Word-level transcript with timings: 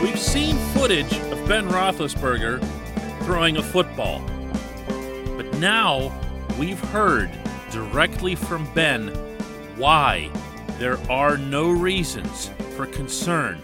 We've 0.00 0.18
seen 0.18 0.56
footage 0.72 1.12
of 1.12 1.46
Ben 1.46 1.68
Roethlisberger 1.68 2.58
throwing 3.24 3.58
a 3.58 3.62
football. 3.62 4.22
But 5.36 5.52
now 5.58 6.18
we've 6.58 6.80
heard 6.80 7.30
directly 7.70 8.34
from 8.34 8.72
Ben 8.72 9.08
why 9.76 10.30
there 10.78 10.98
are 11.10 11.36
no 11.36 11.70
reasons 11.70 12.50
for 12.74 12.86
concern 12.86 13.60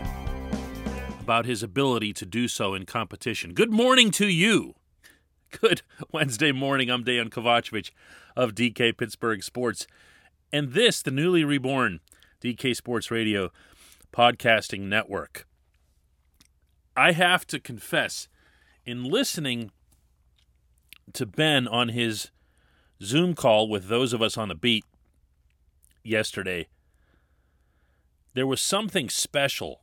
about 1.20 1.46
his 1.46 1.62
ability 1.62 2.12
to 2.12 2.26
do 2.26 2.48
so 2.48 2.74
in 2.74 2.84
competition. 2.84 3.54
Good 3.54 3.72
morning 3.72 4.10
to 4.12 4.28
you. 4.28 4.74
Good 5.58 5.80
Wednesday 6.12 6.52
morning. 6.52 6.90
I'm 6.90 7.02
Dejan 7.02 7.30
Kovacevic 7.30 7.92
of 8.36 8.54
DK 8.54 8.94
Pittsburgh 8.98 9.42
Sports. 9.42 9.86
And 10.52 10.74
this, 10.74 11.00
the 11.00 11.10
newly 11.10 11.44
reborn 11.44 12.00
DK 12.42 12.76
Sports 12.76 13.10
Radio 13.10 13.50
podcasting 14.12 14.80
network. 14.80 15.45
I 16.96 17.12
have 17.12 17.46
to 17.48 17.60
confess, 17.60 18.28
in 18.86 19.04
listening 19.04 19.70
to 21.12 21.26
Ben 21.26 21.68
on 21.68 21.90
his 21.90 22.30
Zoom 23.02 23.34
call 23.34 23.68
with 23.68 23.88
those 23.88 24.12
of 24.12 24.22
us 24.22 24.38
on 24.38 24.48
the 24.48 24.54
beat 24.54 24.84
yesterday, 26.02 26.68
there 28.34 28.46
was 28.46 28.60
something 28.60 29.10
special 29.10 29.82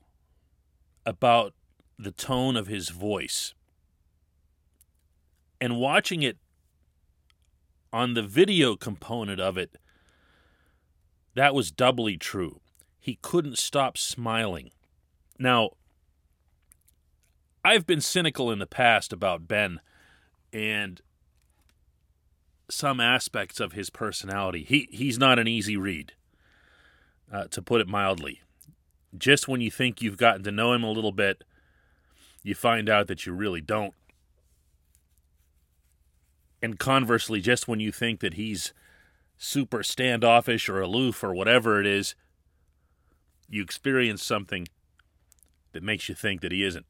about 1.06 1.54
the 2.00 2.12
tone 2.12 2.56
of 2.56 2.68
his 2.68 2.90
voice. 2.90 3.54
And 5.62 5.78
watching 5.78 6.24
it 6.24 6.38
on 7.92 8.16
the 8.16 8.24
video 8.24 8.76
component 8.76 9.40
of 9.40 9.58
it, 9.58 9.78
that 11.36 11.54
was 11.54 11.72
doubly 11.72 12.18
true. 12.18 12.60
He 13.00 13.20
couldn't 13.22 13.58
stop 13.58 13.98
smiling. 13.98 14.72
Now, 15.38 15.72
I've 17.64 17.86
been 17.86 18.02
cynical 18.02 18.52
in 18.52 18.60
the 18.60 18.68
past 18.68 19.14
about 19.14 19.48
Ben 19.48 19.80
and 20.52 21.02
some 22.70 23.00
aspects 23.00 23.60
of 23.60 23.74
his 23.74 23.90
personality. 23.90 24.64
He 24.64 24.88
he's 24.92 25.18
not 25.18 25.40
an 25.40 25.48
easy 25.48 25.78
read, 25.78 26.14
uh, 27.32 27.46
to 27.46 27.62
put 27.62 27.82
it 27.82 27.88
mildly. 27.88 28.42
Just 29.18 29.48
when 29.48 29.62
you 29.62 29.72
think 29.72 30.02
you've 30.02 30.18
gotten 30.18 30.44
to 30.44 30.52
know 30.52 30.74
him 30.74 30.84
a 30.84 30.92
little 30.92 31.12
bit, 31.12 31.44
you 32.42 32.56
find 32.56 32.90
out 32.90 33.08
that 33.08 33.26
you 33.26 33.34
really 33.34 33.62
don't. 33.62 33.94
And 36.62 36.80
conversely, 36.80 37.42
just 37.42 37.68
when 37.68 37.80
you 37.80 37.92
think 37.92 38.22
that 38.22 38.36
he's 38.36 38.74
super 39.38 39.84
standoffish 39.84 40.70
or 40.70 40.82
aloof 40.82 41.24
or 41.24 41.34
whatever 41.34 41.80
it 41.80 41.86
is, 41.86 42.16
you 43.50 43.62
experience 43.62 44.24
something 44.24 44.68
that 45.74 45.84
makes 45.84 46.08
you 46.08 46.16
think 46.16 46.42
that 46.42 46.52
he 46.52 46.64
isn't. 46.64 46.86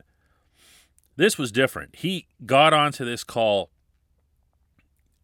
This 1.16 1.38
was 1.38 1.52
different. 1.52 1.98
He 1.98 2.28
got 2.46 2.74
onto 2.74 3.06
this 3.06 3.24
call 3.24 3.70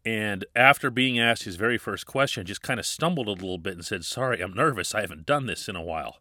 and 0.04 0.46
after 0.56 0.90
being 0.90 1.18
asked 1.18 1.42
his 1.42 1.56
very 1.56 1.76
first 1.76 2.06
question, 2.06 2.46
just 2.46 2.62
kind 2.62 2.80
of 2.80 2.86
stumbled 2.86 3.28
a 3.28 3.32
little 3.32 3.58
bit 3.58 3.74
and 3.74 3.84
said, 3.84 4.04
Sorry, 4.04 4.40
I'm 4.40 4.54
nervous. 4.54 4.94
I 4.94 5.02
haven't 5.02 5.26
done 5.26 5.46
this 5.46 5.68
in 5.68 5.76
a 5.76 5.82
while 5.82 6.18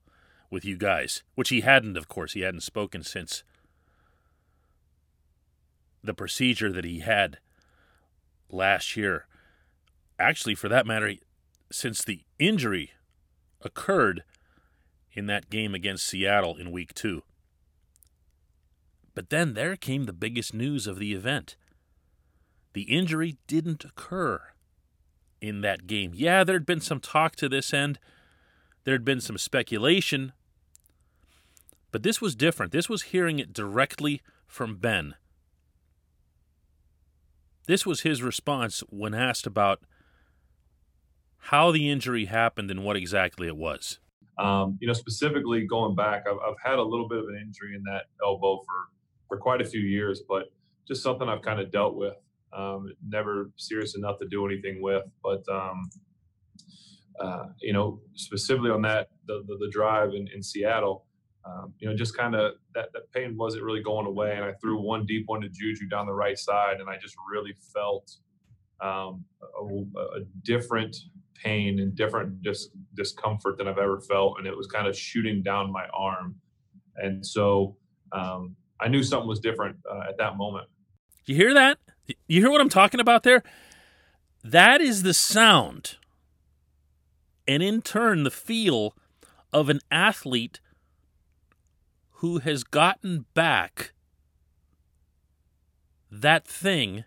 with 0.50 0.66
you 0.66 0.76
guys. 0.78 1.24
Which 1.36 1.50
he 1.50 1.62
hadn't, 1.62 1.98
of 1.98 2.08
course. 2.08 2.34
He 2.34 2.42
hadn't 2.42 2.62
spoken 2.62 3.04
since 3.04 3.44
the 6.04 6.14
procedure 6.14 6.72
that 6.72 6.84
he 6.84 7.00
had 7.00 7.38
last 8.50 8.98
year. 8.98 9.28
Actually, 10.20 10.56
for 10.56 10.68
that 10.68 10.86
matter, 10.86 11.14
since 11.72 12.04
the 12.04 12.24
injury 12.38 12.92
occurred 13.62 14.24
in 15.14 15.28
that 15.28 15.50
game 15.50 15.74
against 15.74 16.06
Seattle 16.06 16.58
in 16.58 16.72
week 16.72 16.94
two. 16.94 17.24
But 19.20 19.32
then 19.32 19.54
there 19.54 19.76
came 19.76 20.06
the 20.06 20.14
biggest 20.14 20.54
news 20.54 20.88
of 20.88 20.98
the 20.98 21.14
event. 21.14 21.58
The 22.72 22.84
injury 22.84 23.36
didn't 23.48 23.84
occur 23.84 24.40
in 25.42 25.60
that 25.60 25.88
game. 25.88 26.14
Yeah, 26.16 26.46
there'd 26.46 26.66
been 26.66 26.80
some 26.80 27.02
talk 27.02 27.36
to 27.36 27.50
this 27.50 27.74
end, 27.74 28.00
there'd 28.86 29.04
been 29.04 29.20
some 29.20 29.38
speculation, 29.38 30.32
but 31.92 32.02
this 32.02 32.22
was 32.22 32.34
different. 32.34 32.72
This 32.72 32.88
was 32.88 33.12
hearing 33.12 33.40
it 33.40 33.52
directly 33.52 34.22
from 34.48 34.78
Ben. 34.78 35.16
This 37.68 37.86
was 37.86 38.04
his 38.04 38.24
response 38.24 38.86
when 38.90 39.14
asked 39.14 39.46
about 39.46 39.82
how 41.50 41.74
the 41.74 41.90
injury 41.90 42.24
happened 42.24 42.72
and 42.72 42.86
what 42.86 42.96
exactly 42.96 43.48
it 43.48 43.58
was. 43.58 44.00
Um, 44.38 44.78
you 44.80 44.88
know, 44.88 44.94
specifically 44.94 45.68
going 45.68 45.94
back, 45.94 46.24
I've, 46.26 46.38
I've, 46.38 46.56
had 46.64 46.80
a 46.80 46.84
little 46.84 47.10
bit 47.10 47.18
of 47.18 47.26
an 47.26 47.36
injury 47.36 47.76
in 47.76 47.84
that 47.84 48.06
elbow 48.24 48.62
for 48.66 48.88
for 49.30 49.38
quite 49.38 49.62
a 49.62 49.66
few 49.66 49.80
years, 49.80 50.24
but 50.28 50.52
just 50.88 51.02
something 51.02 51.30
I've 51.30 51.44
kind 51.44 51.62
of 51.62 51.72
dealt 51.72 51.96
with. 51.96 52.16
Um, 52.52 52.92
never 53.08 53.52
serious 53.56 53.96
enough 53.96 54.18
to 54.20 54.28
do 54.28 54.46
anything 54.46 54.82
with, 54.82 55.04
but 55.24 55.44
um, 55.50 55.90
uh, 57.20 57.46
you 57.62 57.72
know, 57.72 58.02
specifically 58.16 58.72
on 58.72 58.82
that 58.82 59.10
the 59.28 59.44
the, 59.48 59.58
the 59.60 59.70
drive 59.72 60.10
in, 60.16 60.28
in 60.34 60.42
Seattle, 60.42 61.06
um, 61.46 61.74
you 61.80 61.88
know, 61.88 61.96
just 61.96 62.18
kind 62.18 62.36
of 62.36 62.54
that 62.74 62.92
that 62.94 63.12
pain 63.14 63.38
wasn't 63.38 63.64
really 63.64 63.84
going 63.84 64.08
away, 64.08 64.36
and 64.36 64.44
I 64.44 64.54
threw 64.62 64.82
one 64.82 65.06
deep 65.06 65.24
one 65.28 65.42
to 65.42 65.50
Juju 65.50 65.88
down 65.88 66.08
the 66.08 66.14
right 66.14 66.38
side, 66.38 66.80
and 66.80 66.90
I 66.90 66.98
just 66.98 67.16
really 67.32 67.54
felt 67.74 68.12
um, 68.82 69.26
a, 69.62 69.64
a, 69.64 70.22
different 70.44 70.96
pain 71.36 71.80
and 71.80 71.94
different 71.96 72.42
dis- 72.42 72.70
discomfort 72.96 73.58
than 73.58 73.68
I've 73.68 73.78
ever 73.78 74.00
felt, 74.00 74.38
and 74.38 74.48
it 74.48 74.56
was 74.56 74.68
kind 74.68 74.88
of 74.88 74.98
shooting 74.98 75.44
down 75.44 75.72
my 75.72 75.86
arm, 75.94 76.36
and 76.96 77.26
so 77.26 77.76
um, 78.12 78.56
I 78.80 78.88
knew 78.88 79.04
something 79.04 79.28
was 79.28 79.40
different 79.40 79.78
uh, 79.90 80.02
at 80.10 80.18
that 80.18 80.38
moment. 80.38 80.68
You 81.26 81.36
hear 81.36 81.54
that? 81.54 81.78
You 82.28 82.42
hear 82.42 82.50
what 82.50 82.62
I'm 82.62 82.70
talking 82.70 83.00
about 83.00 83.24
there? 83.24 83.44
That 84.44 84.82
is 84.82 85.04
the 85.04 85.14
sound, 85.14 85.98
and 87.48 87.62
in 87.62 87.82
turn, 87.82 88.24
the 88.24 88.32
feel 88.32 88.96
of 89.52 89.70
an 89.70 89.82
athlete 89.92 90.60
who 92.14 92.40
has 92.40 92.64
gotten 92.64 93.26
back 93.34 93.92
that 96.12 96.48
thing 96.48 97.04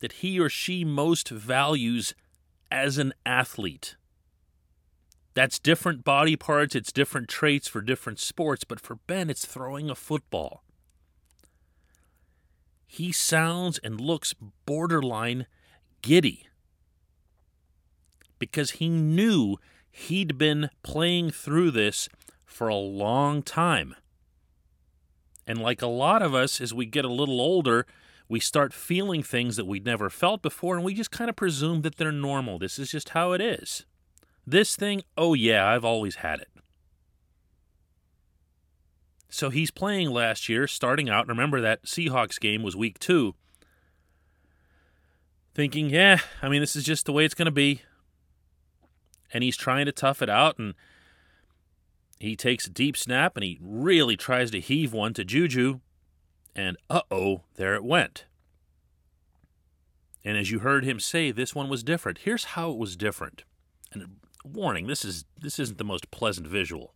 that 0.00 0.12
he 0.14 0.40
or 0.40 0.48
she 0.48 0.84
most 0.84 1.28
values 1.28 2.14
as 2.70 2.98
an 2.98 3.12
athlete. 3.24 3.96
That's 5.34 5.58
different 5.58 6.04
body 6.04 6.36
parts, 6.36 6.74
it's 6.74 6.90
different 6.90 7.28
traits 7.28 7.68
for 7.68 7.80
different 7.80 8.18
sports, 8.18 8.64
but 8.64 8.80
for 8.80 8.96
Ben, 9.06 9.30
it's 9.30 9.46
throwing 9.46 9.88
a 9.88 9.94
football 9.94 10.64
he 12.92 13.12
sounds 13.12 13.78
and 13.84 14.00
looks 14.00 14.34
borderline 14.66 15.46
giddy 16.02 16.48
because 18.40 18.72
he 18.72 18.88
knew 18.88 19.58
he'd 19.92 20.36
been 20.36 20.70
playing 20.82 21.30
through 21.30 21.70
this 21.70 22.08
for 22.44 22.66
a 22.66 22.74
long 22.74 23.44
time. 23.44 23.94
And 25.46 25.62
like 25.62 25.80
a 25.80 25.86
lot 25.86 26.20
of 26.20 26.34
us, 26.34 26.60
as 26.60 26.74
we 26.74 26.84
get 26.84 27.04
a 27.04 27.12
little 27.12 27.40
older, 27.40 27.86
we 28.28 28.40
start 28.40 28.72
feeling 28.72 29.22
things 29.22 29.54
that 29.54 29.68
we'd 29.68 29.86
never 29.86 30.10
felt 30.10 30.42
before, 30.42 30.74
and 30.74 30.84
we 30.84 30.92
just 30.92 31.12
kind 31.12 31.30
of 31.30 31.36
presume 31.36 31.82
that 31.82 31.94
they're 31.94 32.10
normal. 32.10 32.58
This 32.58 32.76
is 32.76 32.90
just 32.90 33.10
how 33.10 33.30
it 33.30 33.40
is. 33.40 33.86
This 34.44 34.74
thing, 34.74 35.02
oh 35.16 35.34
yeah, 35.34 35.64
I've 35.64 35.84
always 35.84 36.16
had 36.16 36.40
it. 36.40 36.49
So 39.30 39.50
he's 39.50 39.70
playing 39.70 40.10
last 40.10 40.48
year, 40.48 40.66
starting 40.66 41.08
out. 41.08 41.28
Remember 41.28 41.60
that 41.60 41.84
Seahawks 41.84 42.38
game 42.38 42.62
was 42.62 42.76
week 42.76 42.98
two. 42.98 43.34
Thinking, 45.54 45.88
yeah, 45.90 46.18
I 46.42 46.48
mean, 46.48 46.60
this 46.60 46.76
is 46.76 46.84
just 46.84 47.06
the 47.06 47.12
way 47.12 47.24
it's 47.24 47.34
going 47.34 47.46
to 47.46 47.52
be. 47.52 47.82
And 49.32 49.44
he's 49.44 49.56
trying 49.56 49.86
to 49.86 49.92
tough 49.92 50.20
it 50.20 50.28
out. 50.28 50.58
And 50.58 50.74
he 52.18 52.34
takes 52.34 52.66
a 52.66 52.70
deep 52.70 52.96
snap 52.96 53.36
and 53.36 53.44
he 53.44 53.58
really 53.62 54.16
tries 54.16 54.50
to 54.50 54.60
heave 54.60 54.92
one 54.92 55.14
to 55.14 55.24
Juju. 55.24 55.80
And 56.54 56.76
uh 56.90 57.02
oh, 57.10 57.42
there 57.54 57.76
it 57.76 57.84
went. 57.84 58.26
And 60.24 60.36
as 60.36 60.50
you 60.50 60.58
heard 60.58 60.84
him 60.84 61.00
say, 61.00 61.30
this 61.30 61.54
one 61.54 61.68
was 61.68 61.82
different. 61.82 62.18
Here's 62.18 62.44
how 62.44 62.70
it 62.72 62.76
was 62.76 62.96
different. 62.96 63.44
And 63.92 64.16
warning, 64.44 64.86
this 64.86 65.04
is 65.04 65.24
this 65.40 65.58
isn't 65.58 65.78
the 65.78 65.84
most 65.84 66.10
pleasant 66.10 66.46
visual. 66.46 66.94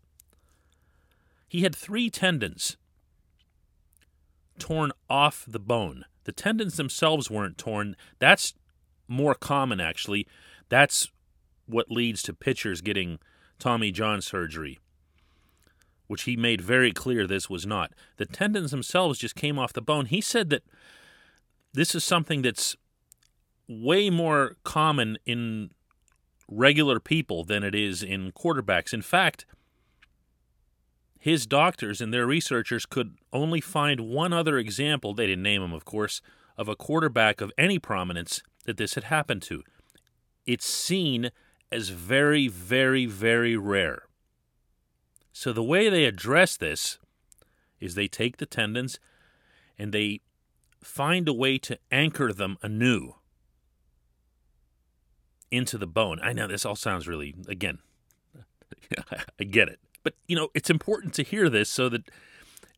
He 1.55 1.63
had 1.63 1.77
three 1.77 2.11
tendons 2.11 2.77
torn 4.59 4.91
off 5.09 5.45
the 5.47 5.61
bone. 5.61 6.05
The 6.25 6.33
tendons 6.33 6.77
themselves 6.77 7.31
weren't 7.31 7.59
torn. 7.59 7.95
That's 8.19 8.55
more 9.07 9.37
common, 9.37 9.79
actually. 9.79 10.27
That's 10.69 11.13
what 11.67 11.93
leads 11.93 12.23
to 12.23 12.35
pitchers 12.35 12.81
getting 12.81 13.21
Tommy 13.61 13.93
John 13.93 14.21
surgery, 14.21 14.81
which 16.09 16.25
he 16.25 16.37
made 16.37 16.61
very 16.61 16.91
clear 16.91 17.25
this 17.25 17.49
was 17.49 17.65
not. 17.65 17.93
The 18.17 18.27
tendons 18.27 18.73
themselves 18.73 19.21
just 19.21 19.37
came 19.37 19.57
off 19.57 19.73
the 19.73 19.81
bone. 19.81 20.07
He 20.07 20.21
said 20.21 20.51
that 20.51 20.65
this 21.73 21.95
is 21.95 22.03
something 22.03 22.43
that's 22.43 22.77
way 23.69 24.11
more 24.11 24.57
common 24.65 25.19
in 25.25 25.71
regular 26.51 26.99
people 26.99 27.45
than 27.45 27.63
it 27.63 27.77
is 27.77 28.03
in 28.03 28.33
quarterbacks. 28.33 28.93
In 28.93 29.03
fact, 29.03 29.47
his 31.25 31.47
doctors 31.47 32.03
and 32.03 32.13
their 32.13 32.27
researchers 32.27 32.85
could 32.85 33.17
only 33.33 33.59
find 33.59 33.99
one 33.99 34.35
other 34.35 34.59
example, 34.59 35.15
they 35.15 35.27
didn't 35.27 35.43
name 35.43 35.63
him, 35.63 35.73
of 35.73 35.87
course, 35.87 36.21
of 36.59 36.69
a 36.69 36.77
quarterback 36.77 37.41
of 37.41 37.51
any 37.57 37.79
prominence 37.79 38.43
that 38.67 38.77
this 38.77 38.93
had 38.93 39.05
happened 39.05 39.41
to. 39.41 39.63
It's 40.45 40.67
seen 40.67 41.31
as 41.73 41.89
very, 41.89 42.47
very, 42.47 43.07
very 43.07 43.57
rare. 43.57 44.03
So 45.33 45.55
the 45.55 45.63
way 45.63 45.89
they 45.89 46.05
address 46.05 46.59
this 46.59 46.99
is 47.81 47.95
they 47.95 48.07
take 48.07 48.37
the 48.37 48.45
tendons 48.45 49.01
and 49.79 49.95
they 49.95 50.21
find 50.83 51.27
a 51.27 51.33
way 51.33 51.57
to 51.57 51.79
anchor 51.91 52.35
them 52.35 52.59
anew 52.63 53.15
into 55.51 55.79
the 55.79 55.87
bone. 55.87 56.21
I 56.23 56.35
know 56.35 56.49
this 56.49 56.67
all 56.67 56.77
sounds 56.77 57.09
really, 57.09 57.35
again, 57.49 57.79
I 59.41 59.45
get 59.45 59.71
it. 59.71 59.81
But, 60.05 60.15
you 60.29 60.37
know, 60.37 60.51
it's 60.55 60.71
important 60.71 61.15
to 61.15 61.25
hear 61.25 61.49
this 61.49 61.69
so 61.69 61.89
that 61.89 62.09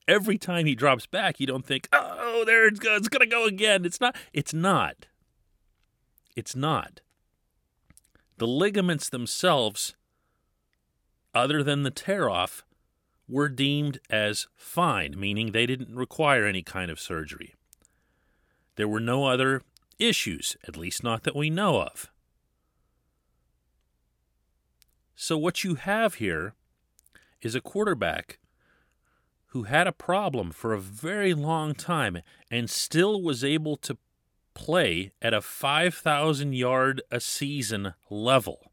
every 0.09 0.39
time 0.39 0.65
he 0.65 0.75
drops 0.75 1.05
back, 1.05 1.39
you 1.39 1.47
don't 1.47 1.67
think, 1.67 1.89
oh, 1.93 2.45
there 2.47 2.67
it's 2.67 2.79
going 2.81 3.03
to 3.03 3.27
go 3.27 3.45
again. 3.45 3.85
It's 3.85 4.01
not. 4.01 4.17
It's 4.33 4.55
not. 4.55 5.07
It's 6.35 6.57
not. 6.57 7.01
The 8.39 8.47
ligaments 8.47 9.09
themselves, 9.11 9.95
other 11.35 11.63
than 11.63 11.83
the 11.83 11.91
tear 11.91 12.31
off, 12.31 12.65
were 13.29 13.49
deemed 13.49 13.99
as 14.09 14.47
fine, 14.55 15.19
meaning 15.19 15.51
they 15.51 15.67
didn't 15.67 15.95
require 15.95 16.47
any 16.47 16.63
kind 16.63 16.91
of 16.91 17.01
surgery. 17.01 17.55
There 18.77 18.87
were 18.87 19.01
no 19.01 19.25
other 19.25 19.63
issues, 19.99 20.57
at 20.69 20.77
least 20.77 21.03
not 21.03 21.25
that 21.25 21.35
we 21.35 21.51
know 21.51 21.81
of. 21.81 22.11
So, 25.17 25.39
what 25.39 25.65
you 25.65 25.77
have 25.77 26.15
here 26.15 26.53
is 27.47 27.55
a 27.55 27.61
quarterback 27.63 28.39
who 29.47 29.63
had 29.63 29.87
a 29.87 29.93
problem 29.93 30.51
for 30.51 30.75
a 30.75 30.81
very 30.81 31.33
long 31.33 31.75
time 31.75 32.19
and 32.51 32.69
still 32.69 33.23
was 33.23 33.43
able 33.43 33.77
to 33.77 33.97
play 34.53 35.13
at 35.23 35.33
a 35.33 35.41
5,000 35.41 36.53
yard 36.53 37.01
a 37.11 37.21
season 37.21 37.95
level 38.11 38.73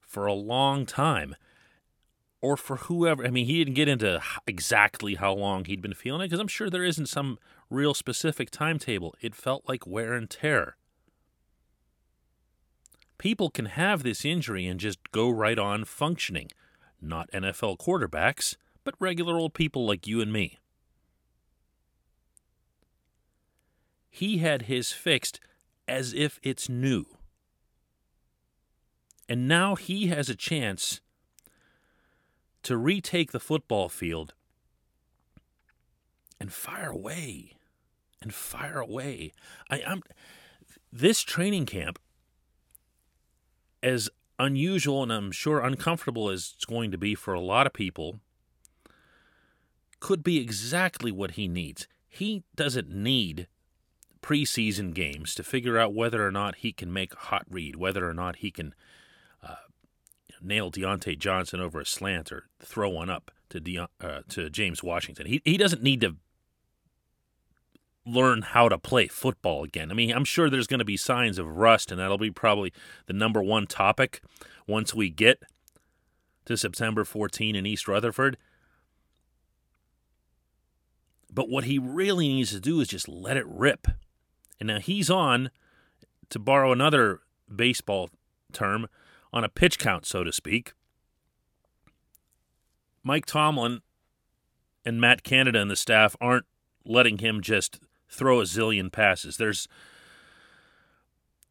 for 0.00 0.26
a 0.26 0.32
long 0.32 0.86
time. 0.86 1.36
Or 2.40 2.56
for 2.56 2.76
whoever, 2.76 3.24
I 3.24 3.28
mean, 3.30 3.44
he 3.44 3.62
didn't 3.62 3.74
get 3.74 3.86
into 3.86 4.22
exactly 4.46 5.16
how 5.16 5.34
long 5.34 5.66
he'd 5.66 5.82
been 5.82 5.92
feeling 5.92 6.22
it 6.22 6.24
because 6.24 6.40
I'm 6.40 6.48
sure 6.48 6.70
there 6.70 6.84
isn't 6.84 7.06
some 7.06 7.38
real 7.68 7.92
specific 7.92 8.50
timetable. 8.50 9.14
It 9.20 9.34
felt 9.34 9.68
like 9.68 9.86
wear 9.86 10.14
and 10.14 10.28
tear. 10.28 10.76
People 13.18 13.50
can 13.50 13.66
have 13.66 14.02
this 14.02 14.24
injury 14.24 14.66
and 14.66 14.80
just 14.80 15.12
go 15.12 15.28
right 15.28 15.58
on 15.58 15.84
functioning. 15.84 16.48
Not 17.00 17.30
NFL 17.32 17.78
quarterbacks, 17.78 18.56
but 18.84 18.94
regular 18.98 19.38
old 19.38 19.54
people 19.54 19.86
like 19.86 20.06
you 20.06 20.20
and 20.20 20.32
me. 20.32 20.58
He 24.10 24.38
had 24.38 24.62
his 24.62 24.92
fixed 24.92 25.40
as 25.86 26.12
if 26.12 26.38
it's 26.42 26.68
new. 26.68 27.06
And 29.28 29.46
now 29.46 29.76
he 29.76 30.08
has 30.08 30.28
a 30.28 30.34
chance 30.34 31.00
to 32.64 32.76
retake 32.76 33.32
the 33.32 33.40
football 33.40 33.88
field 33.88 34.34
and 36.40 36.52
fire 36.52 36.90
away 36.90 37.56
and 38.20 38.34
fire 38.34 38.80
away. 38.80 39.32
I, 39.70 39.78
am 39.80 40.02
this 40.92 41.22
training 41.22 41.66
camp, 41.66 41.98
as 43.82 44.10
unusual 44.40 45.02
and 45.02 45.12
I'm 45.12 45.32
sure 45.32 45.60
uncomfortable 45.60 46.30
as 46.30 46.54
it's 46.56 46.64
going 46.64 46.90
to 46.90 46.98
be 46.98 47.14
for 47.14 47.34
a 47.34 47.40
lot 47.40 47.66
of 47.66 47.72
people, 47.72 48.20
could 50.00 50.24
be 50.24 50.38
exactly 50.38 51.12
what 51.12 51.32
he 51.32 51.46
needs. 51.46 51.86
He 52.08 52.42
doesn't 52.56 52.90
need 52.90 53.46
preseason 54.22 54.94
games 54.94 55.34
to 55.34 55.42
figure 55.42 55.78
out 55.78 55.94
whether 55.94 56.26
or 56.26 56.30
not 56.30 56.56
he 56.56 56.72
can 56.72 56.92
make 56.92 57.12
a 57.12 57.18
hot 57.18 57.44
read, 57.48 57.76
whether 57.76 58.08
or 58.08 58.14
not 58.14 58.36
he 58.36 58.50
can 58.50 58.74
uh, 59.46 59.54
nail 60.42 60.70
Diontae 60.70 61.18
Johnson 61.18 61.60
over 61.60 61.80
a 61.80 61.86
slant 61.86 62.32
or 62.32 62.44
throw 62.60 62.88
one 62.88 63.10
up 63.10 63.30
to 63.50 63.86
uh, 64.00 64.20
to 64.28 64.50
James 64.50 64.82
Washington. 64.82 65.26
He 65.26 65.42
he 65.44 65.56
doesn't 65.56 65.82
need 65.82 66.00
to 66.00 66.16
learn 68.12 68.42
how 68.42 68.68
to 68.68 68.78
play 68.78 69.08
football 69.08 69.64
again. 69.64 69.90
I 69.90 69.94
mean, 69.94 70.12
I'm 70.12 70.24
sure 70.24 70.50
there's 70.50 70.66
going 70.66 70.80
to 70.80 70.84
be 70.84 70.96
signs 70.96 71.38
of 71.38 71.56
rust, 71.56 71.90
and 71.90 72.00
that'll 72.00 72.18
be 72.18 72.30
probably 72.30 72.72
the 73.06 73.12
number 73.12 73.42
one 73.42 73.66
topic 73.66 74.20
once 74.66 74.94
we 74.94 75.10
get 75.10 75.42
to 76.46 76.56
September 76.56 77.04
14 77.04 77.54
in 77.54 77.66
East 77.66 77.88
Rutherford. 77.88 78.36
But 81.32 81.48
what 81.48 81.64
he 81.64 81.78
really 81.78 82.28
needs 82.28 82.50
to 82.50 82.60
do 82.60 82.80
is 82.80 82.88
just 82.88 83.08
let 83.08 83.36
it 83.36 83.46
rip. 83.46 83.86
And 84.58 84.66
now 84.66 84.80
he's 84.80 85.10
on, 85.10 85.50
to 86.30 86.38
borrow 86.38 86.72
another 86.72 87.20
baseball 87.54 88.10
term, 88.52 88.88
on 89.32 89.44
a 89.44 89.48
pitch 89.48 89.78
count, 89.78 90.06
so 90.06 90.24
to 90.24 90.32
speak. 90.32 90.72
Mike 93.02 93.26
Tomlin 93.26 93.80
and 94.84 95.00
Matt 95.00 95.22
Canada 95.22 95.60
and 95.60 95.70
the 95.70 95.76
staff 95.76 96.16
aren't 96.20 96.46
letting 96.84 97.18
him 97.18 97.40
just 97.40 97.80
throw 98.10 98.40
a 98.40 98.44
zillion 98.44 98.90
passes. 98.90 99.36
There's 99.36 99.68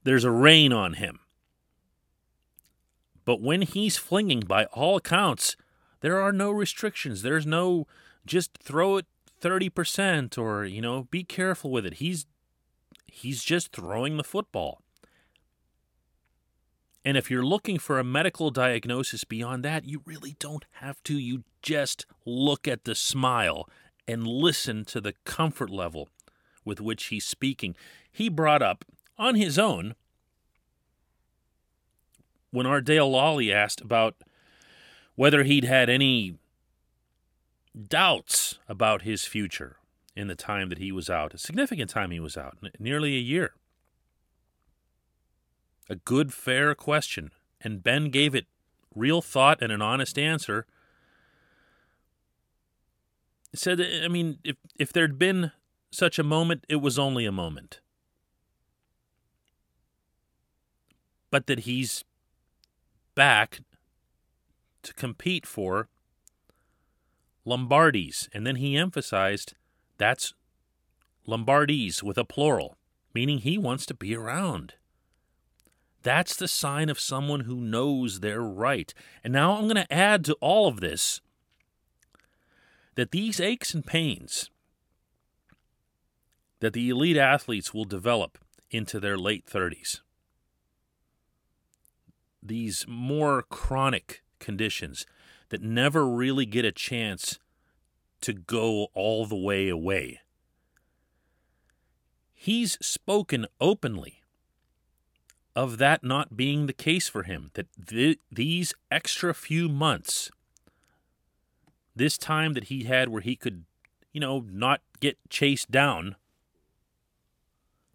there's 0.03 0.23
a 0.23 0.31
rein 0.31 0.71
on 0.71 0.94
him. 0.94 1.19
But 3.25 3.41
when 3.41 3.61
he's 3.61 3.97
flinging, 3.97 4.39
by 4.41 4.65
all 4.65 4.97
accounts, 4.97 5.56
there 6.01 6.19
are 6.19 6.31
no 6.31 6.51
restrictions. 6.51 7.21
There's 7.21 7.45
no 7.45 7.85
just 8.25 8.57
throw 8.57 8.97
it 8.97 9.06
30% 9.41 10.38
or, 10.38 10.65
you 10.65 10.81
know, 10.81 11.07
be 11.11 11.23
careful 11.23 11.71
with 11.71 11.85
it. 11.85 11.95
He's 11.95 12.25
he's 13.07 13.44
just 13.44 13.71
throwing 13.71 14.17
the 14.17 14.23
football. 14.23 14.81
And 17.06 17.17
if 17.17 17.31
you're 17.31 17.45
looking 17.45 17.79
for 17.79 17.97
a 17.97 18.03
medical 18.03 18.51
diagnosis 18.51 19.23
beyond 19.23 19.63
that, 19.63 19.85
you 19.85 20.01
really 20.06 20.35
don't 20.39 20.65
have 20.73 21.01
to. 21.03 21.17
You 21.17 21.44
just 21.61 22.06
look 22.25 22.67
at 22.67 22.83
the 22.83 22.95
smile 22.95 23.69
and 24.07 24.27
listen 24.27 24.85
to 24.85 25.00
the 25.00 25.13
comfort 25.23 25.69
level 25.69 26.09
with 26.69 26.80
which 26.80 27.07
he's 27.07 27.25
speaking. 27.25 27.75
He 28.10 28.30
brought 28.30 28.62
up 28.62 28.86
on 29.18 29.36
his 29.36 29.60
own 29.60 29.95
when 32.51 32.66
Ardale 32.66 33.11
Lolley 33.11 33.54
asked 33.54 33.81
about 33.81 34.16
whether 35.16 35.44
he'd 35.44 35.66
had 35.66 35.90
any 35.90 36.35
doubts 37.88 38.57
about 38.68 39.02
his 39.02 39.26
future 39.26 39.78
in 40.16 40.28
the 40.28 40.35
time 40.35 40.69
that 40.69 40.78
he 40.78 40.92
was 40.92 41.09
out, 41.09 41.33
a 41.33 41.38
significant 41.38 41.90
time 41.90 42.11
he 42.11 42.19
was 42.19 42.38
out, 42.38 42.57
nearly 42.80 43.16
a 43.16 43.19
year. 43.19 43.54
A 45.90 45.95
good, 45.95 46.33
fair 46.33 46.76
question, 46.76 47.31
and 47.61 47.83
Ben 47.83 48.09
gave 48.09 48.35
it 48.35 48.45
real 48.95 49.21
thought 49.21 49.61
and 49.61 49.71
an 49.71 49.81
honest 49.81 50.18
answer. 50.18 50.66
said, 53.54 53.81
I 53.81 54.07
mean, 54.07 54.40
if 54.44 54.57
if 54.78 54.94
there'd 54.94 55.18
been 55.18 55.52
such 55.92 56.19
a 56.19 56.24
moment, 56.24 56.66
it 56.69 56.78
was 56.78 57.00
only 57.00 57.26
a 57.26 57.31
moment. 57.31 57.81
But 61.31 61.48
that 61.48 61.60
he's 61.60 62.04
back 63.16 63.62
to 64.84 64.94
compete 64.94 65.46
for 65.46 65.88
Lombardis. 67.46 68.30
And 68.34 68.46
then 68.46 68.58
he 68.58 68.78
emphasized 68.78 69.56
that's 69.98 70.34
Lombardis 71.28 72.02
with 72.02 72.18
a 72.18 72.24
plural, 72.24 72.78
meaning 73.14 73.40
he 73.40 73.58
wants 73.58 73.86
to 73.88 73.94
be 73.94 74.16
around. 74.16 74.76
That's 76.02 76.36
the 76.36 76.48
sign 76.48 76.90
of 76.90 77.00
someone 77.00 77.42
who 77.42 77.60
knows 77.60 78.19
they're 78.19 78.42
right. 78.42 78.94
And 79.24 79.34
now 79.34 79.58
I'm 79.58 79.64
going 79.64 79.76
to 79.76 79.94
add 79.94 80.24
to 80.26 80.38
all 80.40 80.68
of 80.68 80.80
this 80.80 81.22
that 82.96 83.12
these 83.12 83.40
aches 83.40 83.74
and 83.74 83.86
pains 83.86 84.50
that 86.59 86.73
the 86.73 86.89
elite 86.89 87.18
athletes 87.18 87.73
will 87.73 87.85
develop 87.85 88.37
into 88.69 88.99
their 88.99 89.18
late 89.18 89.45
30s. 89.45 90.01
These 92.42 92.85
more 92.87 93.44
chronic 93.44 94.23
conditions 94.39 95.06
that 95.49 95.61
never 95.61 96.07
really 96.07 96.45
get 96.45 96.66
a 96.66 96.71
chance 96.71 97.39
to 98.21 98.33
go 98.33 98.87
all 98.94 99.25
the 99.25 99.35
way 99.35 99.69
away. 99.69 100.19
He's 102.33 102.78
spoken 102.85 103.47
openly 103.59 104.21
of 105.56 105.78
that 105.78 106.04
not 106.04 106.37
being 106.37 106.66
the 106.66 106.73
case 106.73 107.09
for 107.09 107.23
him, 107.23 107.51
that 107.56 107.68
th- 107.85 108.19
these 108.31 108.73
extra 108.89 109.33
few 109.33 109.68
months, 109.68 110.31
this 111.95 112.18
time 112.18 112.54
that 112.54 112.66
he 112.66 112.85
had 112.85 113.09
where 113.09 113.21
he 113.21 113.35
could, 113.35 113.66
you 114.13 114.21
know, 114.21 114.45
not 114.49 114.81
get 115.01 115.18
chased 115.30 115.69
down 115.69 116.16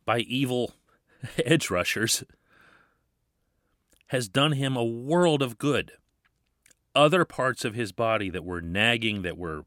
by 0.04 0.20
evil 0.20 0.74
edge 1.44 1.70
rushers 1.70 2.24
has 4.08 4.28
done 4.28 4.52
him 4.52 4.76
a 4.76 4.84
world 4.84 5.42
of 5.42 5.58
good. 5.58 5.92
other 6.94 7.24
parts 7.24 7.64
of 7.64 7.74
his 7.74 7.90
body 7.90 8.30
that 8.30 8.44
were 8.44 8.60
nagging, 8.60 9.22
that 9.22 9.36
were 9.36 9.64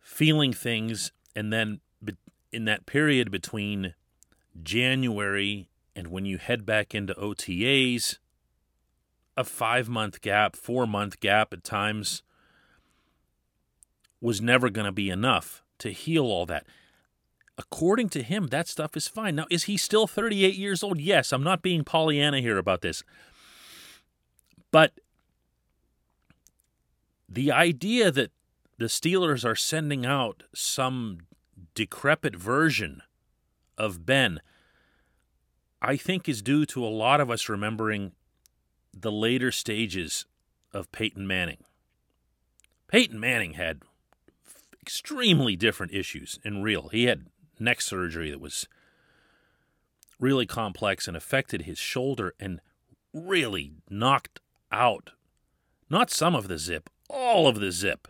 feeling 0.00 0.52
things, 0.52 1.12
and 1.34 1.52
then 1.52 1.80
in 2.50 2.64
that 2.64 2.86
period 2.86 3.30
between 3.30 3.94
January 4.62 5.68
and 5.94 6.08
when 6.08 6.24
you 6.24 6.38
head 6.38 6.64
back 6.64 6.94
into 6.94 7.12
OTAs, 7.14 8.18
a 9.36 9.44
five 9.44 9.88
month 9.88 10.22
gap, 10.22 10.56
four 10.56 10.86
month 10.86 11.20
gap 11.20 11.52
at 11.52 11.62
times 11.62 12.22
was 14.20 14.40
never 14.40 14.70
going 14.70 14.86
to 14.86 14.92
be 14.92 15.10
enough 15.10 15.62
to 15.78 15.90
heal 15.90 16.24
all 16.24 16.46
that. 16.46 16.66
According 17.58 18.10
to 18.10 18.22
him, 18.22 18.48
that 18.48 18.68
stuff 18.68 18.96
is 18.96 19.08
fine. 19.08 19.36
Now, 19.36 19.46
is 19.50 19.64
he 19.64 19.76
still 19.76 20.06
38 20.06 20.54
years 20.54 20.82
old? 20.82 21.00
Yes, 21.00 21.32
I'm 21.32 21.42
not 21.42 21.62
being 21.62 21.84
Pollyanna 21.84 22.40
here 22.40 22.58
about 22.58 22.82
this. 22.82 23.02
But 24.70 24.92
the 27.28 27.50
idea 27.50 28.10
that 28.10 28.30
the 28.78 28.86
Steelers 28.86 29.44
are 29.44 29.56
sending 29.56 30.04
out 30.04 30.42
some 30.54 31.20
decrepit 31.74 32.36
version 32.36 33.02
of 33.78 34.04
Ben, 34.04 34.40
I 35.80 35.96
think 35.96 36.28
is 36.28 36.42
due 36.42 36.66
to 36.66 36.84
a 36.84 36.88
lot 36.88 37.20
of 37.20 37.30
us 37.30 37.48
remembering 37.48 38.12
the 38.92 39.12
later 39.12 39.50
stages 39.50 40.26
of 40.72 40.92
Peyton 40.92 41.26
Manning. 41.26 41.64
Peyton 42.88 43.18
Manning 43.18 43.54
had 43.54 43.82
extremely 44.80 45.56
different 45.56 45.92
issues 45.92 46.38
in 46.44 46.62
real. 46.62 46.88
He 46.88 47.04
had 47.04 47.26
neck 47.58 47.80
surgery 47.80 48.30
that 48.30 48.40
was 48.40 48.68
really 50.18 50.46
complex 50.46 51.06
and 51.06 51.16
affected 51.16 51.62
his 51.62 51.78
shoulder 51.78 52.34
and 52.40 52.60
really 53.12 53.72
knocked 53.88 54.40
out 54.72 55.12
not 55.88 56.10
some 56.10 56.34
of 56.34 56.48
the 56.48 56.58
zip, 56.58 56.90
all 57.08 57.46
of 57.46 57.60
the 57.60 57.70
zip 57.70 58.08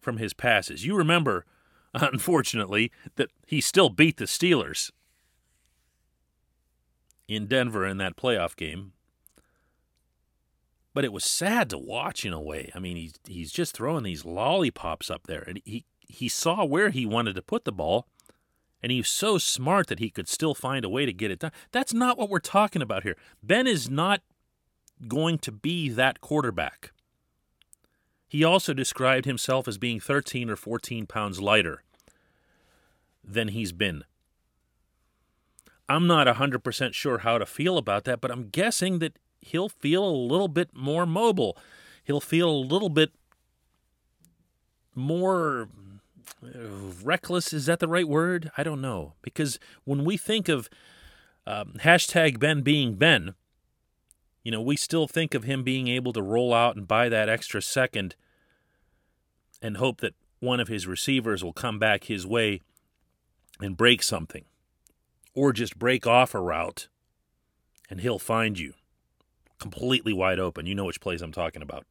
from 0.00 0.18
his 0.18 0.34
passes. 0.34 0.84
You 0.84 0.96
remember, 0.96 1.46
unfortunately, 1.94 2.92
that 3.16 3.30
he 3.46 3.60
still 3.60 3.88
beat 3.88 4.18
the 4.18 4.26
Steelers 4.26 4.90
in 7.26 7.46
Denver 7.46 7.86
in 7.86 7.98
that 7.98 8.16
playoff 8.16 8.56
game. 8.56 8.92
But 10.94 11.04
it 11.04 11.12
was 11.12 11.24
sad 11.24 11.70
to 11.70 11.78
watch 11.78 12.24
in 12.24 12.32
a 12.32 12.40
way. 12.40 12.72
I 12.74 12.80
mean, 12.80 12.96
he's 12.96 13.14
he's 13.26 13.52
just 13.52 13.74
throwing 13.74 14.02
these 14.02 14.24
lollipops 14.24 15.10
up 15.10 15.26
there, 15.26 15.42
and 15.42 15.60
he 15.64 15.84
he 16.00 16.28
saw 16.28 16.64
where 16.64 16.90
he 16.90 17.06
wanted 17.06 17.34
to 17.36 17.42
put 17.42 17.64
the 17.64 17.72
ball, 17.72 18.08
and 18.82 18.92
he's 18.92 19.08
so 19.08 19.38
smart 19.38 19.88
that 19.88 19.98
he 19.98 20.10
could 20.10 20.28
still 20.28 20.54
find 20.54 20.84
a 20.84 20.88
way 20.88 21.06
to 21.06 21.12
get 21.12 21.30
it 21.30 21.40
done. 21.40 21.52
That's 21.72 21.92
not 21.92 22.18
what 22.18 22.30
we're 22.30 22.38
talking 22.38 22.82
about 22.82 23.02
here. 23.02 23.16
Ben 23.42 23.66
is 23.66 23.90
not 23.90 24.22
going 25.06 25.38
to 25.38 25.52
be 25.52 25.88
that 25.90 26.20
quarterback. 26.20 26.92
He 28.28 28.44
also 28.44 28.74
described 28.74 29.24
himself 29.24 29.66
as 29.66 29.78
being 29.78 30.00
13 30.00 30.50
or 30.50 30.56
14 30.56 31.06
pounds 31.06 31.40
lighter 31.40 31.82
than 33.24 33.48
he's 33.48 33.72
been. 33.72 34.04
I'm 35.88 36.06
not 36.06 36.26
100% 36.26 36.92
sure 36.92 37.18
how 37.18 37.38
to 37.38 37.46
feel 37.46 37.78
about 37.78 38.04
that, 38.04 38.20
but 38.20 38.30
I'm 38.30 38.48
guessing 38.50 38.98
that 38.98 39.18
he'll 39.40 39.70
feel 39.70 40.04
a 40.04 40.10
little 40.10 40.48
bit 40.48 40.70
more 40.74 41.06
mobile. 41.06 41.56
He'll 42.04 42.20
feel 42.20 42.50
a 42.50 42.52
little 42.52 42.90
bit 42.90 43.12
more 44.94 45.68
reckless. 47.02 47.52
Is 47.52 47.66
that 47.66 47.80
the 47.80 47.88
right 47.88 48.08
word? 48.08 48.50
I 48.56 48.62
don't 48.62 48.80
know. 48.80 49.14
Because 49.22 49.58
when 49.84 50.04
we 50.04 50.16
think 50.16 50.48
of 50.48 50.68
um, 51.46 51.74
hashtag 51.80 52.38
Ben 52.38 52.62
being 52.62 52.94
Ben, 52.94 53.34
you 54.42 54.52
know, 54.52 54.62
we 54.62 54.76
still 54.76 55.06
think 55.06 55.34
of 55.34 55.44
him 55.44 55.62
being 55.62 55.88
able 55.88 56.12
to 56.12 56.22
roll 56.22 56.54
out 56.54 56.76
and 56.76 56.88
buy 56.88 57.08
that 57.08 57.28
extra 57.28 57.60
second 57.60 58.14
and 59.60 59.76
hope 59.76 60.00
that 60.00 60.14
one 60.40 60.60
of 60.60 60.68
his 60.68 60.86
receivers 60.86 61.42
will 61.42 61.52
come 61.52 61.78
back 61.78 62.04
his 62.04 62.26
way 62.26 62.60
and 63.60 63.76
break 63.76 64.02
something 64.02 64.44
or 65.34 65.52
just 65.52 65.78
break 65.78 66.06
off 66.06 66.34
a 66.34 66.40
route 66.40 66.88
and 67.90 68.00
he'll 68.00 68.18
find 68.18 68.58
you 68.58 68.74
completely 69.58 70.12
wide 70.12 70.38
open. 70.38 70.66
You 70.66 70.74
know 70.74 70.84
which 70.84 71.00
plays 71.00 71.22
I'm 71.22 71.32
talking 71.32 71.62
about. 71.62 71.84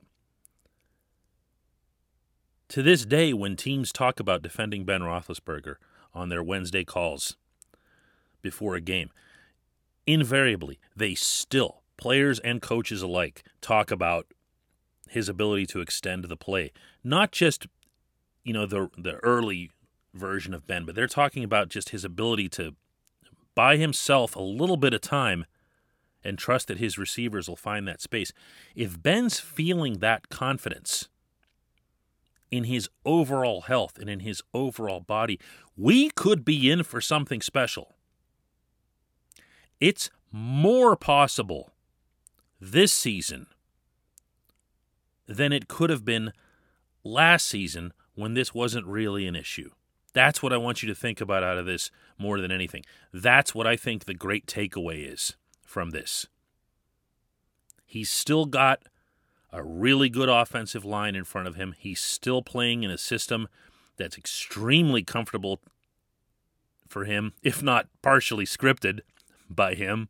To 2.70 2.84
this 2.84 3.06
day, 3.06 3.34
when 3.34 3.56
teams 3.56 3.94
talk 3.94 4.20
about 4.20 4.42
defending 4.42 4.84
Ben 4.84 5.02
Roethlisberger 5.02 5.76
on 6.14 6.28
their 6.28 6.44
Wednesday 6.44 6.84
calls 6.84 7.38
before 8.42 8.76
a 8.76 8.82
game, 8.82 9.10
invariably 10.06 10.80
they 10.96 11.16
still 11.16 11.84
players 11.96 12.40
and 12.40 12.62
coaches 12.62 13.02
alike 13.02 13.44
talk 13.62 13.90
about 13.90 14.28
his 15.10 15.30
ability 15.30 15.66
to 15.68 15.80
extend 15.80 16.26
the 16.26 16.36
play. 16.36 16.74
Not 17.04 17.32
just, 17.32 17.68
you 18.44 18.52
know, 18.52 18.66
the 18.66 18.90
the 18.98 19.16
early 19.24 19.72
version 20.14 20.54
of 20.54 20.68
Ben, 20.68 20.86
but 20.86 20.94
they're 20.94 21.08
talking 21.08 21.46
about 21.46 21.70
just 21.70 21.90
his 21.90 22.04
ability 22.04 22.50
to 22.50 22.76
buy 23.56 23.78
himself 23.78 24.36
a 24.36 24.42
little 24.42 24.78
bit 24.78 24.94
of 24.94 25.00
time 25.02 25.46
and 26.22 26.38
trust 26.38 26.68
that 26.68 26.80
his 26.80 26.98
receivers 26.98 27.48
will 27.48 27.56
find 27.56 27.88
that 27.88 28.02
space. 28.02 28.34
If 28.76 29.02
Ben's 29.02 29.40
feeling 29.40 30.00
that 30.00 30.28
confidence 30.28 31.08
in 32.52 32.66
his 32.66 32.90
overall 33.06 33.62
health 33.62 33.98
and 33.98 34.10
in 34.10 34.22
his 34.22 34.42
overall 34.54 35.00
body, 35.00 35.40
we 35.76 36.10
could 36.10 36.46
be 36.46 36.70
in 36.70 36.84
for 36.84 37.02
something 37.02 37.42
special. 37.42 37.96
It's 39.80 40.10
more 40.32 40.96
possible 40.96 41.74
this 42.60 42.92
season 42.92 43.48
than 45.28 45.52
it 45.52 45.68
could 45.68 45.90
have 45.90 46.06
been 46.06 46.32
last 47.04 47.48
season 47.48 47.94
when 48.16 48.34
this 48.34 48.54
wasn't 48.54 48.86
really 48.88 49.28
an 49.28 49.36
issue. 49.36 49.70
That's 50.14 50.42
what 50.42 50.54
I 50.54 50.58
want 50.58 50.82
you 50.82 50.90
to 50.90 50.96
think 50.96 51.22
about 51.22 51.44
out 51.44 51.58
of 51.58 51.66
this 51.66 51.92
more 52.18 52.40
than 52.40 52.52
anything. 52.52 52.84
That's 53.14 53.54
what 53.54 53.68
I 53.68 53.76
think 53.76 54.06
the 54.06 54.14
great 54.14 54.48
takeaway 54.48 55.12
is 55.12 55.36
from 55.64 55.92
this. 55.92 56.26
He's 57.86 58.10
still 58.10 58.46
got 58.46 58.84
a 59.52 59.64
really 59.64 60.10
good 60.10 60.30
offensive 60.30 60.84
line 60.86 61.16
in 61.16 61.24
front 61.24 61.48
of 61.48 61.56
him. 61.56 61.74
He's 61.78 62.00
still 62.00 62.42
playing 62.42 62.84
in 62.84 62.92
a 62.92 62.98
system 62.98 63.48
that's 63.98 64.18
extremely 64.18 65.04
comfortable 65.04 65.60
for 66.88 67.06
him, 67.06 67.34
if 67.44 67.64
not 67.64 67.88
partially 68.02 68.46
scripted 68.46 69.02
by 69.50 69.74
him. 69.74 70.10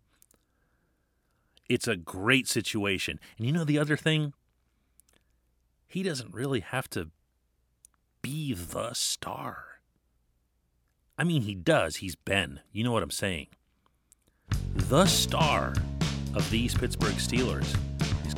It's 1.70 1.88
a 1.88 1.96
great 1.96 2.48
situation. 2.48 3.20
And 3.38 3.46
you 3.46 3.52
know 3.52 3.64
the 3.64 3.80
other 3.80 3.98
thing? 3.98 4.34
He 5.88 6.04
doesn't 6.04 6.34
really 6.34 6.62
have 6.62 6.90
to 6.92 7.10
be 8.22 8.54
the 8.54 8.94
star. 8.94 9.80
I 11.18 11.24
mean, 11.24 11.44
he 11.44 11.56
does. 11.56 11.98
He's 11.98 12.16
Ben. 12.16 12.62
You 12.72 12.84
know 12.84 12.92
what 12.92 13.04
I'm 13.04 13.12
saying. 13.12 13.48
The 14.76 15.06
star 15.06 15.74
of 16.36 16.50
these 16.52 16.76
Pittsburgh 16.76 17.16
Steelers 17.16 17.76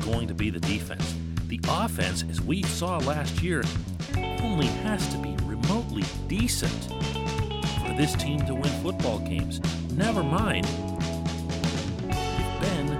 going 0.00 0.28
to 0.28 0.34
be 0.34 0.50
the 0.50 0.60
defense. 0.60 1.14
The 1.48 1.60
offense, 1.68 2.24
as 2.30 2.40
we 2.40 2.62
saw 2.62 2.98
last 2.98 3.42
year, 3.42 3.62
only 4.16 4.66
has 4.66 5.06
to 5.12 5.18
be 5.18 5.36
remotely 5.44 6.04
decent 6.28 6.84
for 7.86 7.94
this 7.96 8.14
team 8.14 8.44
to 8.46 8.54
win 8.54 8.70
football 8.82 9.18
games. 9.20 9.60
Never 9.92 10.22
mind 10.22 10.66
if 12.08 12.60
Ben 12.60 12.98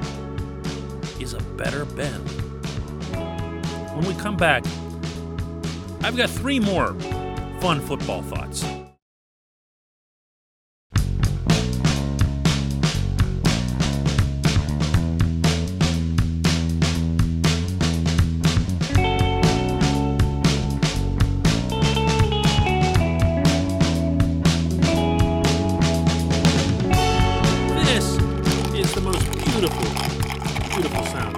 is 1.21 1.35
a 1.35 1.41
better 1.57 1.85
Ben. 1.85 2.21
When 3.95 4.07
we 4.07 4.15
come 4.21 4.37
back, 4.37 4.65
I've 6.03 6.17
got 6.17 6.31
three 6.31 6.61
more 6.61 6.95
fun 7.61 7.81
football 7.81 8.23
thoughts. 8.23 8.65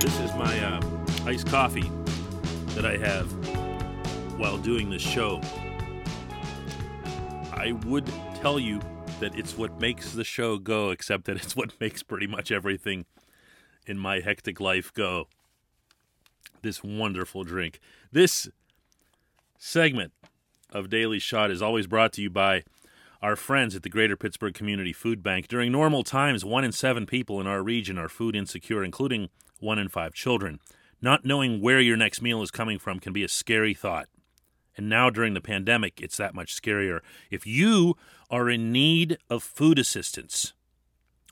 Uh, 0.04 0.80
coffee 1.47 1.88
that 2.75 2.85
I 2.85 2.97
have 2.97 3.30
while 4.37 4.59
doing 4.59 4.90
this 4.90 5.00
show. 5.00 5.40
I 7.52 7.78
would 7.87 8.06
tell 8.35 8.59
you 8.59 8.80
that 9.21 9.38
it's 9.38 9.56
what 9.56 9.80
makes 9.80 10.11
the 10.11 10.25
show 10.25 10.59
go, 10.59 10.90
except 10.90 11.26
that 11.26 11.37
it's 11.37 11.54
what 11.56 11.78
makes 11.80 12.02
pretty 12.02 12.26
much 12.26 12.50
everything 12.50 13.04
in 13.87 13.97
my 13.97 14.18
hectic 14.18 14.59
life 14.59 14.92
go. 14.92 15.28
This 16.62 16.82
wonderful 16.82 17.44
drink. 17.44 17.78
This 18.11 18.49
segment 19.56 20.12
of 20.71 20.90
Daily 20.90 21.21
Shot 21.21 21.52
is 21.52 21.62
always 21.62 21.87
brought 21.87 22.12
to 22.14 22.23
you 22.23 22.30
by 22.30 22.64
our 23.23 23.37
friends 23.37 23.76
at 23.76 23.85
the 23.85 23.88
Greater 23.88 24.16
Pittsburgh 24.16 24.52
Community 24.54 24.92
Food 24.92 25.23
Bank. 25.23 25.47
During 25.47 25.71
normal 25.71 26.02
times, 26.02 26.44
one 26.44 26.64
in 26.64 26.73
seven 26.73 27.06
people 27.06 27.40
in 27.40 27.47
our 27.47 27.62
region 27.62 27.99
are 27.99 28.09
food 28.09 28.35
insecure, 28.35 28.82
including 28.82 29.28
one 29.62 29.78
in 29.78 29.88
five 29.88 30.14
children. 30.14 30.61
Not 31.00 31.25
knowing 31.25 31.61
where 31.61 31.81
your 31.81 31.97
next 31.97 32.23
meal 32.23 32.42
is 32.42 32.50
coming 32.50 32.78
from 32.78 33.00
can 33.00 33.12
be 33.12 33.25
a 33.25 33.28
scary 33.28 33.75
thought. 33.75 34.09
And 34.76 34.88
now 34.88 35.11
during 35.11 35.35
the 35.35 35.40
pandemic, 35.40 36.00
it's 36.00 36.16
that 36.16 36.35
much 36.35 36.54
scarier. 36.54 37.00
If 37.31 37.47
you 37.47 37.97
are 38.31 38.49
in 38.49 38.73
need 38.73 39.19
of 39.28 39.42
food 39.42 39.78
assistance, 39.78 40.54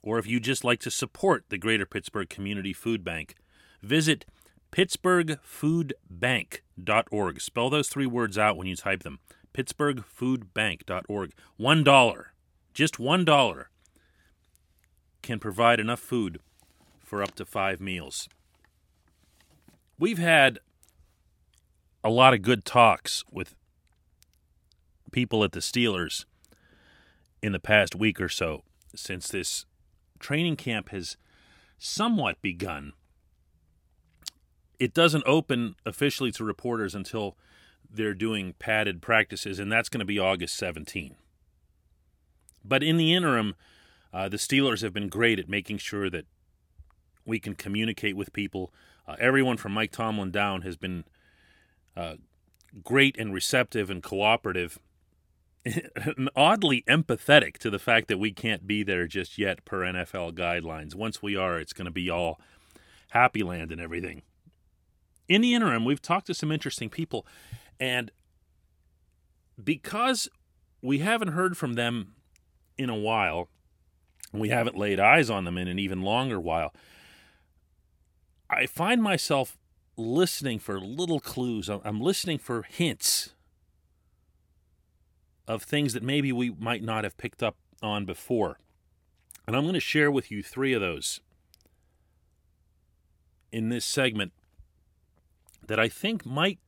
or 0.03 0.19
if 0.19 0.27
you 0.27 0.41
just 0.41 0.65
like 0.65 0.81
to 0.81 0.91
support 0.91 1.45
the 1.49 1.59
Greater 1.59 1.87
Pittsburgh 1.87 2.29
Community 2.29 2.73
Food 2.73 3.05
Bank, 3.05 3.37
visit 3.83 4.25
pittsburghfoodbank.org. 4.73 7.41
Spell 7.41 7.71
those 7.71 7.89
three 7.89 8.07
words 8.07 8.39
out 8.39 8.57
when 8.57 8.67
you 8.67 8.77
type 8.77 9.03
them. 9.03 9.19
pittsburghfoodbank.org. 9.55 11.33
One 11.57 11.85
dollar, 11.85 12.33
just 12.75 12.99
one 12.99 13.25
dollar, 13.25 13.71
can 15.23 15.39
provide 15.39 15.81
enough 15.81 16.01
food 16.01 16.41
for 17.11 17.25
up 17.25 17.35
to 17.35 17.45
five 17.45 17.81
meals. 17.81 18.29
We've 19.99 20.17
had 20.17 20.61
a 22.05 22.09
lot 22.09 22.35
of 22.35 22.43
good 22.43 22.65
talks 22.65 23.25
with 23.33 23.57
people 25.11 25.43
at 25.43 25.51
the 25.51 25.59
Steelers 25.59 26.25
in 27.43 27.51
the 27.51 27.59
past 27.59 27.97
week 27.97 28.21
or 28.21 28.29
so 28.29 28.63
since 28.95 29.27
this 29.27 29.67
training 30.21 30.55
camp 30.55 30.91
has 30.91 31.17
somewhat 31.79 32.41
begun. 32.43 32.93
It 34.79 34.95
doesn't 34.95 35.25
open 35.27 35.75
officially 35.85 36.31
to 36.31 36.45
reporters 36.45 36.95
until 36.95 37.37
they're 37.91 38.15
doing 38.15 38.55
padded 38.61 39.03
practices, 39.03 39.59
and 39.59 39.71
that's 39.71 39.89
going 39.89 39.99
to 39.99 40.05
be 40.05 40.21
August 40.21 40.55
17. 40.59 41.17
But 42.65 42.85
in 42.85 42.99
the 42.99 43.13
interim, 43.13 43.57
uh, 44.15 44.29
the 44.29 44.37
Steelers 44.37 44.83
have 44.83 44.93
been 44.93 45.09
great 45.09 45.41
at 45.41 45.49
making 45.49 45.79
sure 45.79 46.09
that 46.09 46.27
we 47.31 47.41
can 47.41 47.55
communicate 47.55 48.17
with 48.17 48.35
people. 48.35 48.73
Uh, 49.09 49.17
everyone 49.19 49.57
from 49.57 49.73
Mike 49.73 49.93
Tomlin 49.93 50.31
down 50.31 50.63
has 50.63 50.77
been 50.77 51.05
uh, 51.97 52.17
great 52.85 53.17
and 53.19 53.33
receptive 53.33 53.89
and 53.89 54.03
cooperative, 54.03 54.79
and 55.65 56.29
oddly 56.37 56.83
empathetic 56.89 57.57
to 57.59 57.71
the 57.71 57.79
fact 57.79 58.09
that 58.09 58.19
we 58.19 58.33
can't 58.33 58.67
be 58.67 58.83
there 58.83 59.07
just 59.07 59.39
yet 59.39 59.65
per 59.65 59.81
NFL 59.81 60.35
guidelines. 60.35 60.95
Once 60.95 61.23
we 61.23 61.37
are, 61.37 61.59
it's 61.59 61.73
going 61.73 61.87
to 61.87 61.91
be 61.91 62.11
all 62.11 62.39
happy 63.11 63.43
land 63.43 63.73
and 63.73 63.81
everything. 63.81 64.23
In 65.29 65.41
the 65.41 65.55
interim, 65.55 65.85
we've 65.85 66.03
talked 66.03 66.27
to 66.27 66.35
some 66.35 66.51
interesting 66.51 66.91
people, 66.91 67.25
and 67.79 68.11
because 69.63 70.29
we 70.83 70.99
haven't 70.99 71.29
heard 71.29 71.57
from 71.57 71.75
them 71.75 72.15
in 72.77 72.91
a 72.91 72.97
while, 72.97 73.49
we 74.33 74.49
haven't 74.49 74.77
laid 74.77 74.99
eyes 74.99 75.31
on 75.31 75.45
them 75.45 75.57
in 75.57 75.69
an 75.69 75.79
even 75.79 76.03
longer 76.03 76.41
while. 76.41 76.73
I 78.51 78.67
find 78.67 79.03
myself 79.03 79.57
listening 79.97 80.59
for 80.59 80.81
little 80.81 81.21
clues. 81.21 81.69
I'm 81.69 82.01
listening 82.01 82.39
for 82.39 82.63
hints 82.63 83.35
of 85.47 85.63
things 85.63 85.93
that 85.93 86.03
maybe 86.03 86.33
we 86.33 86.51
might 86.51 86.83
not 86.83 87.05
have 87.05 87.17
picked 87.17 87.43
up 87.43 87.57
on 87.83 88.05
before. 88.05 88.59
And 89.47 89.57
I'm 89.57 89.63
going 89.63 89.75
to 89.75 89.81
share 89.81 90.11
with 90.11 90.31
you 90.31 90.43
three 90.43 90.73
of 90.73 90.81
those 90.81 91.21
in 93.53 93.69
this 93.69 93.85
segment 93.85 94.33
that 95.67 95.79
I 95.79 95.89
think 95.89 96.27
might 96.27 96.59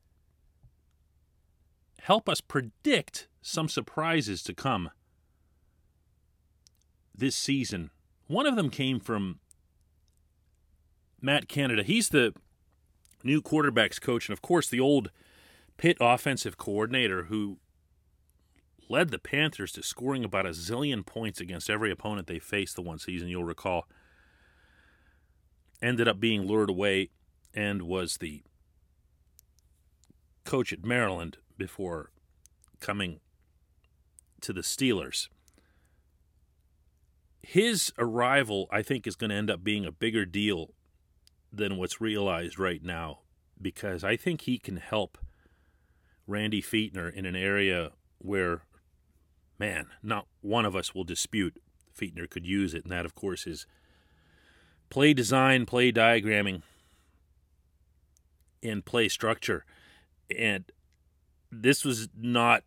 help 2.00 2.28
us 2.28 2.40
predict 2.40 3.28
some 3.40 3.68
surprises 3.68 4.42
to 4.44 4.54
come 4.54 4.90
this 7.14 7.36
season. 7.36 7.90
One 8.26 8.46
of 8.46 8.56
them 8.56 8.70
came 8.70 9.00
from 9.00 9.38
Matt 11.22 11.48
Canada. 11.48 11.82
He's 11.82 12.08
the 12.08 12.34
new 13.22 13.40
quarterbacks 13.40 14.00
coach, 14.00 14.28
and 14.28 14.32
of 14.32 14.42
course, 14.42 14.68
the 14.68 14.80
old 14.80 15.10
Pitt 15.78 15.96
offensive 16.00 16.58
coordinator 16.58 17.24
who 17.24 17.58
led 18.88 19.10
the 19.10 19.18
Panthers 19.18 19.72
to 19.72 19.82
scoring 19.82 20.24
about 20.24 20.44
a 20.44 20.50
zillion 20.50 21.06
points 21.06 21.40
against 21.40 21.70
every 21.70 21.90
opponent 21.90 22.26
they 22.26 22.38
faced 22.38 22.76
the 22.76 22.82
one 22.82 22.98
season, 22.98 23.28
you'll 23.28 23.44
recall. 23.44 23.86
Ended 25.80 26.06
up 26.06 26.20
being 26.20 26.42
lured 26.42 26.68
away 26.68 27.10
and 27.54 27.82
was 27.82 28.18
the 28.18 28.42
coach 30.44 30.72
at 30.72 30.84
Maryland 30.84 31.38
before 31.56 32.10
coming 32.80 33.20
to 34.40 34.52
the 34.52 34.60
Steelers. 34.60 35.28
His 37.40 37.92
arrival, 37.98 38.68
I 38.70 38.82
think, 38.82 39.06
is 39.06 39.16
going 39.16 39.30
to 39.30 39.36
end 39.36 39.50
up 39.50 39.64
being 39.64 39.84
a 39.84 39.92
bigger 39.92 40.24
deal 40.24 40.74
than 41.52 41.76
what's 41.76 42.00
realized 42.00 42.58
right 42.58 42.82
now 42.82 43.20
because 43.60 44.02
I 44.02 44.16
think 44.16 44.42
he 44.42 44.58
can 44.58 44.76
help 44.76 45.18
Randy 46.26 46.62
Fichtner 46.62 47.12
in 47.12 47.24
an 47.26 47.36
area 47.36 47.92
where, 48.18 48.62
man, 49.58 49.86
not 50.02 50.26
one 50.40 50.64
of 50.64 50.74
us 50.76 50.94
will 50.94 51.04
dispute 51.04 51.60
Fichtner 51.96 52.28
could 52.28 52.46
use 52.46 52.74
it, 52.74 52.84
and 52.84 52.92
that, 52.92 53.04
of 53.04 53.14
course, 53.14 53.46
is 53.46 53.66
play 54.90 55.12
design, 55.12 55.66
play 55.66 55.92
diagramming, 55.92 56.62
and 58.62 58.84
play 58.84 59.08
structure. 59.08 59.64
And 60.34 60.64
this 61.50 61.84
was 61.84 62.08
not 62.16 62.64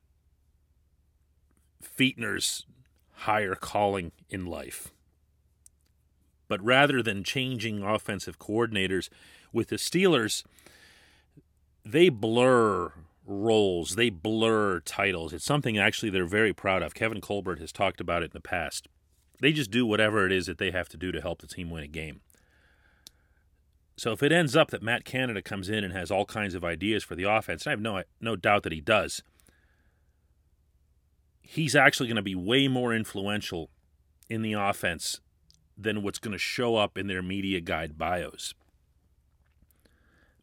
Fichtner's 1.83 2.65
higher 3.11 3.55
calling 3.55 4.11
in 4.29 4.45
life. 4.45 4.91
But 6.47 6.63
rather 6.63 7.01
than 7.01 7.23
changing 7.23 7.81
offensive 7.81 8.39
coordinators 8.39 9.09
with 9.51 9.69
the 9.69 9.77
Steelers, 9.77 10.43
they 11.83 12.09
blur 12.09 12.91
roles, 13.25 13.95
they 13.95 14.09
blur 14.09 14.79
titles. 14.81 15.33
It's 15.33 15.45
something 15.45 15.77
actually 15.77 16.09
they're 16.09 16.25
very 16.25 16.53
proud 16.53 16.83
of. 16.83 16.93
Kevin 16.93 17.21
Colbert 17.21 17.59
has 17.59 17.71
talked 17.71 17.99
about 17.99 18.21
it 18.21 18.25
in 18.25 18.31
the 18.33 18.41
past. 18.41 18.87
They 19.39 19.51
just 19.51 19.71
do 19.71 19.85
whatever 19.85 20.25
it 20.25 20.31
is 20.31 20.45
that 20.45 20.57
they 20.57 20.71
have 20.71 20.89
to 20.89 20.97
do 20.97 21.11
to 21.11 21.21
help 21.21 21.41
the 21.41 21.47
team 21.47 21.69
win 21.69 21.83
a 21.83 21.87
game. 21.87 22.21
So 23.97 24.11
if 24.11 24.21
it 24.21 24.31
ends 24.31 24.55
up 24.55 24.71
that 24.71 24.83
Matt 24.83 25.05
Canada 25.05 25.41
comes 25.41 25.69
in 25.69 25.83
and 25.83 25.93
has 25.93 26.11
all 26.11 26.25
kinds 26.25 26.53
of 26.53 26.63
ideas 26.63 27.03
for 27.03 27.15
the 27.15 27.23
offense, 27.23 27.65
I 27.65 27.69
have 27.71 27.81
no 27.81 28.03
no 28.19 28.35
doubt 28.35 28.63
that 28.63 28.73
he 28.73 28.81
does. 28.81 29.23
He's 31.41 31.75
actually 31.75 32.07
going 32.07 32.15
to 32.17 32.21
be 32.21 32.35
way 32.35 32.67
more 32.67 32.93
influential 32.93 33.69
in 34.29 34.41
the 34.41 34.53
offense 34.53 35.21
than 35.77 36.03
what's 36.03 36.19
going 36.19 36.31
to 36.31 36.37
show 36.37 36.75
up 36.75 36.97
in 36.97 37.07
their 37.07 37.21
media 37.21 37.61
guide 37.61 37.97
bios. 37.97 38.53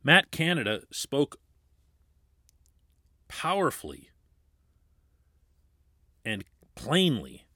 Matt 0.04 0.30
Canada 0.30 0.82
spoke 0.90 1.38
powerfully 3.28 4.10
and 6.24 6.44
plainly 6.74 7.46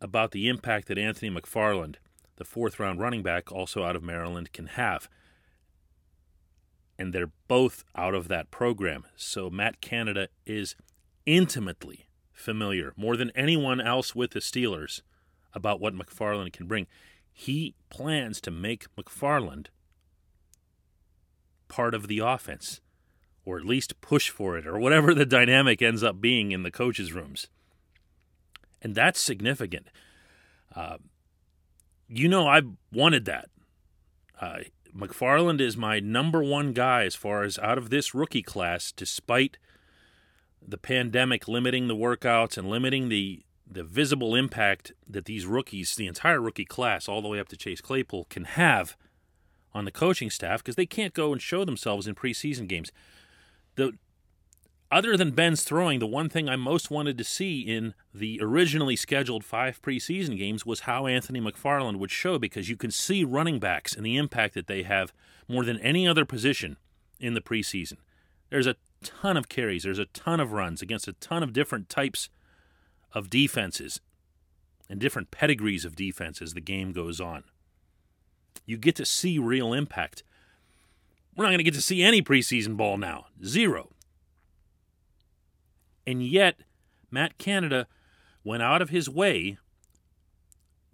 about 0.00 0.32
the 0.32 0.48
impact 0.48 0.88
that 0.88 0.98
Anthony 0.98 1.30
McFarland, 1.30 1.96
the 2.36 2.44
fourth 2.44 2.78
round 2.78 3.00
running 3.00 3.22
back, 3.22 3.50
also 3.50 3.82
out 3.82 3.96
of 3.96 4.02
Maryland, 4.02 4.52
can 4.52 4.66
have. 4.66 5.08
And 6.98 7.12
they're 7.12 7.32
both 7.48 7.84
out 7.94 8.14
of 8.14 8.28
that 8.28 8.50
program. 8.50 9.04
So 9.16 9.48
Matt 9.48 9.80
Canada 9.80 10.28
is 10.44 10.76
intimately 11.24 12.08
familiar, 12.32 12.92
more 12.96 13.16
than 13.16 13.30
anyone 13.34 13.80
else 13.80 14.14
with 14.14 14.32
the 14.32 14.40
Steelers, 14.40 15.02
about 15.56 15.80
what 15.80 15.94
McFarland 15.94 16.52
can 16.52 16.66
bring. 16.66 16.86
He 17.32 17.74
plans 17.90 18.40
to 18.42 18.50
make 18.50 18.94
McFarland 18.94 19.66
part 21.66 21.94
of 21.94 22.06
the 22.06 22.20
offense, 22.20 22.80
or 23.44 23.58
at 23.58 23.64
least 23.64 24.00
push 24.00 24.28
for 24.28 24.56
it, 24.56 24.66
or 24.66 24.78
whatever 24.78 25.14
the 25.14 25.26
dynamic 25.26 25.82
ends 25.82 26.02
up 26.02 26.20
being 26.20 26.52
in 26.52 26.62
the 26.62 26.70
coaches' 26.70 27.12
rooms. 27.12 27.48
And 28.82 28.94
that's 28.94 29.18
significant. 29.18 29.88
Uh, 30.74 30.98
you 32.06 32.28
know, 32.28 32.46
I 32.46 32.60
wanted 32.92 33.24
that. 33.24 33.48
Uh, 34.40 34.58
McFarland 34.94 35.60
is 35.60 35.76
my 35.76 35.98
number 36.00 36.42
one 36.42 36.72
guy 36.72 37.04
as 37.04 37.14
far 37.14 37.42
as 37.42 37.58
out 37.58 37.78
of 37.78 37.90
this 37.90 38.14
rookie 38.14 38.42
class, 38.42 38.92
despite 38.92 39.56
the 40.66 40.78
pandemic 40.78 41.48
limiting 41.48 41.88
the 41.88 41.96
workouts 41.96 42.58
and 42.58 42.68
limiting 42.68 43.08
the 43.08 43.42
the 43.68 43.84
visible 43.84 44.34
impact 44.34 44.92
that 45.08 45.24
these 45.24 45.46
rookies, 45.46 45.94
the 45.96 46.06
entire 46.06 46.40
rookie 46.40 46.64
class, 46.64 47.08
all 47.08 47.20
the 47.20 47.28
way 47.28 47.40
up 47.40 47.48
to 47.48 47.56
Chase 47.56 47.80
Claypool, 47.80 48.26
can 48.30 48.44
have 48.44 48.96
on 49.74 49.84
the 49.84 49.90
coaching 49.90 50.30
staff 50.30 50.62
because 50.62 50.76
they 50.76 50.86
can't 50.86 51.12
go 51.12 51.32
and 51.32 51.42
show 51.42 51.64
themselves 51.64 52.06
in 52.06 52.14
preseason 52.14 52.66
games. 52.66 52.92
The 53.74 53.92
other 54.90 55.16
than 55.16 55.32
Ben's 55.32 55.64
throwing, 55.64 55.98
the 55.98 56.06
one 56.06 56.28
thing 56.28 56.48
I 56.48 56.54
most 56.54 56.90
wanted 56.90 57.18
to 57.18 57.24
see 57.24 57.60
in 57.60 57.94
the 58.14 58.38
originally 58.40 58.94
scheduled 58.94 59.44
five 59.44 59.82
preseason 59.82 60.38
games 60.38 60.64
was 60.64 60.80
how 60.80 61.06
Anthony 61.06 61.40
McFarland 61.40 61.98
would 61.98 62.12
show 62.12 62.38
because 62.38 62.68
you 62.68 62.76
can 62.76 62.92
see 62.92 63.24
running 63.24 63.58
backs 63.58 63.94
and 63.94 64.06
the 64.06 64.16
impact 64.16 64.54
that 64.54 64.68
they 64.68 64.84
have 64.84 65.12
more 65.48 65.64
than 65.64 65.80
any 65.80 66.06
other 66.06 66.24
position 66.24 66.76
in 67.18 67.34
the 67.34 67.40
preseason. 67.40 67.96
There's 68.48 68.68
a 68.68 68.76
ton 69.02 69.36
of 69.36 69.48
carries, 69.48 69.82
there's 69.82 69.98
a 69.98 70.06
ton 70.06 70.38
of 70.38 70.52
runs 70.52 70.82
against 70.82 71.08
a 71.08 71.14
ton 71.14 71.42
of 71.42 71.52
different 71.52 71.88
types 71.88 72.28
of 73.16 73.30
defenses 73.30 73.98
and 74.90 75.00
different 75.00 75.30
pedigrees 75.30 75.86
of 75.86 75.96
defense 75.96 76.42
as 76.42 76.52
the 76.52 76.60
game 76.60 76.92
goes 76.92 77.18
on. 77.18 77.44
You 78.66 78.76
get 78.76 78.94
to 78.96 79.06
see 79.06 79.38
real 79.38 79.72
impact. 79.72 80.22
We're 81.34 81.44
not 81.44 81.48
going 81.48 81.58
to 81.58 81.64
get 81.64 81.74
to 81.74 81.82
see 81.82 82.02
any 82.02 82.20
preseason 82.20 82.76
ball 82.76 82.98
now. 82.98 83.26
Zero. 83.42 83.88
And 86.06 86.22
yet, 86.22 86.56
Matt 87.10 87.38
Canada 87.38 87.88
went 88.44 88.62
out 88.62 88.82
of 88.82 88.90
his 88.90 89.08
way 89.08 89.56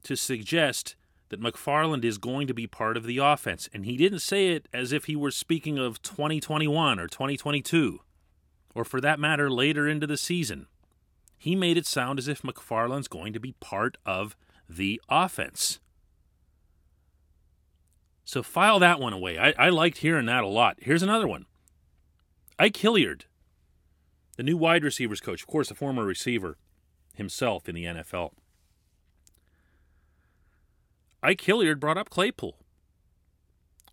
to 0.04 0.16
suggest 0.16 0.94
that 1.30 1.42
McFarland 1.42 2.04
is 2.04 2.18
going 2.18 2.46
to 2.46 2.54
be 2.54 2.68
part 2.68 2.96
of 2.96 3.04
the 3.04 3.18
offense. 3.18 3.68
And 3.74 3.84
he 3.84 3.96
didn't 3.96 4.20
say 4.20 4.50
it 4.50 4.68
as 4.72 4.92
if 4.92 5.06
he 5.06 5.16
were 5.16 5.32
speaking 5.32 5.76
of 5.76 6.00
2021 6.02 7.00
or 7.00 7.08
2022, 7.08 7.98
or 8.76 8.84
for 8.84 9.00
that 9.00 9.18
matter, 9.18 9.50
later 9.50 9.88
into 9.88 10.06
the 10.06 10.16
season. 10.16 10.68
He 11.42 11.56
made 11.56 11.76
it 11.76 11.86
sound 11.86 12.20
as 12.20 12.28
if 12.28 12.42
McFarland's 12.42 13.08
going 13.08 13.32
to 13.32 13.40
be 13.40 13.56
part 13.58 13.98
of 14.06 14.36
the 14.68 15.00
offense. 15.08 15.80
So 18.24 18.44
file 18.44 18.78
that 18.78 19.00
one 19.00 19.12
away. 19.12 19.40
I, 19.40 19.52
I 19.58 19.68
liked 19.70 19.98
hearing 19.98 20.26
that 20.26 20.44
a 20.44 20.46
lot. 20.46 20.76
Here's 20.78 21.02
another 21.02 21.26
one 21.26 21.46
Ike 22.60 22.76
Hilliard, 22.76 23.24
the 24.36 24.44
new 24.44 24.56
wide 24.56 24.84
receivers 24.84 25.20
coach, 25.20 25.42
of 25.42 25.48
course, 25.48 25.68
a 25.68 25.74
former 25.74 26.04
receiver 26.04 26.58
himself 27.12 27.68
in 27.68 27.74
the 27.74 27.86
NFL. 27.86 28.34
Ike 31.24 31.40
Hilliard 31.40 31.80
brought 31.80 31.98
up 31.98 32.08
Claypool. 32.08 32.56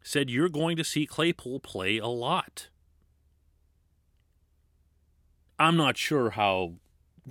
Said 0.04 0.30
you're 0.30 0.50
going 0.50 0.78
to 0.78 0.84
see 0.84 1.08
Claypool 1.08 1.62
play 1.62 1.98
a 1.98 2.06
lot. 2.06 2.70
I'm 5.58 5.76
not 5.76 5.98
sure 5.98 6.30
how 6.30 6.76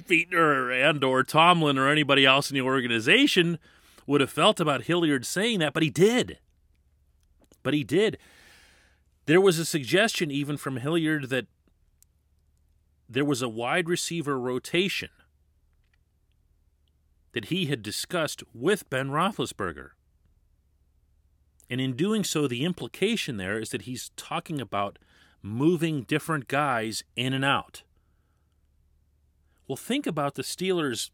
Fichtner 0.04 0.72
and 0.72 1.02
or 1.02 1.22
Tomlin 1.22 1.78
or 1.78 1.88
anybody 1.88 2.24
else 2.24 2.50
in 2.50 2.54
the 2.54 2.61
organization 2.61 3.58
would 4.06 4.20
have 4.20 4.30
felt 4.30 4.61
about 4.61 4.84
Hilliard 4.84 5.26
saying 5.26 5.58
that, 5.61 5.72
but 5.72 5.82
he 5.82 5.90
did. 5.90 6.38
But 7.62 7.74
he 7.74 7.84
did. 7.84 8.18
There 9.26 9.40
was 9.40 9.58
a 9.58 9.64
suggestion 9.64 10.30
even 10.30 10.56
from 10.56 10.78
Hilliard 10.78 11.28
that 11.28 11.46
there 13.08 13.24
was 13.24 13.42
a 13.42 13.48
wide 13.48 13.88
receiver 13.88 14.38
rotation 14.38 15.11
that 17.32 17.46
he 17.46 17.66
had 17.66 17.82
discussed 17.82 18.42
with 18.54 18.88
Ben 18.90 19.11
Roethlisberger. 19.11 19.90
And 21.70 21.80
in 21.80 21.94
doing 21.94 22.24
so, 22.24 22.48
the 22.48 22.64
implication 22.64 23.37
there 23.37 23.58
is 23.58 23.70
that 23.70 23.82
he's 23.82 24.11
talking 24.16 24.61
about 24.61 24.98
moving 25.42 26.02
different 26.02 26.48
guys 26.48 27.04
in 27.16 27.34
and 27.34 27.44
out. 27.44 27.82
Well, 29.68 29.76
think 29.76 30.07
about 30.07 30.35
the 30.35 30.42
Steelers' 30.42 31.11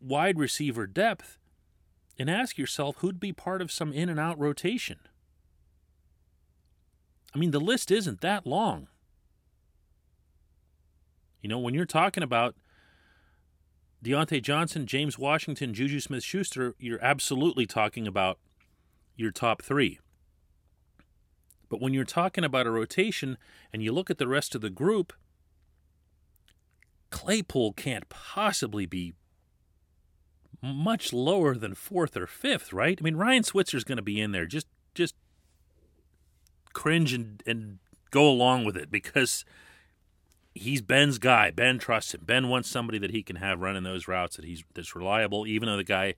wide 0.00 0.38
receiver 0.38 0.86
depth 0.86 1.38
and 2.18 2.30
ask 2.30 2.56
yourself 2.56 2.98
who'd 2.98 3.18
be 3.18 3.32
part 3.32 3.60
of 3.60 3.72
some 3.72 3.92
in 3.92 4.08
and 4.08 4.20
out 4.20 4.38
rotation. 4.38 5.00
I 7.34 7.38
mean, 7.38 7.50
the 7.50 7.60
list 7.60 7.90
isn't 7.90 8.20
that 8.20 8.46
long. 8.46 8.88
You 11.42 11.48
know, 11.48 11.58
when 11.58 11.74
you're 11.74 11.84
talking 11.84 12.22
about 12.22 12.54
Diontae 14.04 14.42
Johnson, 14.42 14.86
James 14.86 15.18
Washington, 15.18 15.74
Juju 15.74 16.00
Smith 16.00 16.22
Schuster, 16.22 16.74
you're 16.78 17.02
absolutely 17.04 17.66
talking 17.66 18.06
about 18.06 18.38
your 19.16 19.32
top 19.32 19.62
three. 19.62 19.98
But 21.68 21.80
when 21.80 21.92
you're 21.92 22.04
talking 22.04 22.44
about 22.44 22.66
a 22.66 22.70
rotation 22.70 23.36
and 23.72 23.82
you 23.82 23.92
look 23.92 24.10
at 24.10 24.18
the 24.18 24.28
rest 24.28 24.54
of 24.54 24.60
the 24.60 24.70
group, 24.70 25.12
Claypool 27.10 27.72
can't 27.74 28.08
possibly 28.08 28.86
be 28.86 29.14
much 30.62 31.12
lower 31.12 31.54
than 31.54 31.74
fourth 31.74 32.16
or 32.16 32.26
fifth, 32.26 32.72
right? 32.72 32.98
I 33.00 33.02
mean, 33.02 33.16
Ryan 33.16 33.42
Switzer's 33.42 33.84
going 33.84 33.96
to 33.96 34.02
be 34.02 34.20
in 34.20 34.32
there. 34.32 34.46
Just, 34.46 34.66
just 34.94 35.14
cringe 36.72 37.12
and, 37.12 37.42
and 37.46 37.78
go 38.10 38.28
along 38.28 38.64
with 38.64 38.76
it 38.76 38.90
because 38.90 39.44
he's 40.54 40.82
Ben's 40.82 41.18
guy. 41.18 41.50
Ben 41.50 41.78
trusts 41.78 42.14
him. 42.14 42.22
Ben 42.24 42.48
wants 42.48 42.68
somebody 42.68 42.98
that 42.98 43.10
he 43.10 43.22
can 43.22 43.36
have 43.36 43.60
running 43.60 43.82
those 43.82 44.08
routes 44.08 44.36
that 44.36 44.44
he's 44.44 44.64
that's 44.74 44.96
reliable, 44.96 45.46
even 45.46 45.68
though 45.68 45.76
the 45.76 45.84
guy 45.84 46.14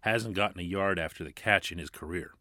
hasn't 0.00 0.34
gotten 0.34 0.60
a 0.60 0.64
yard 0.64 0.98
after 0.98 1.24
the 1.24 1.32
catch 1.32 1.72
in 1.72 1.78
his 1.78 1.90
career. 1.90 2.32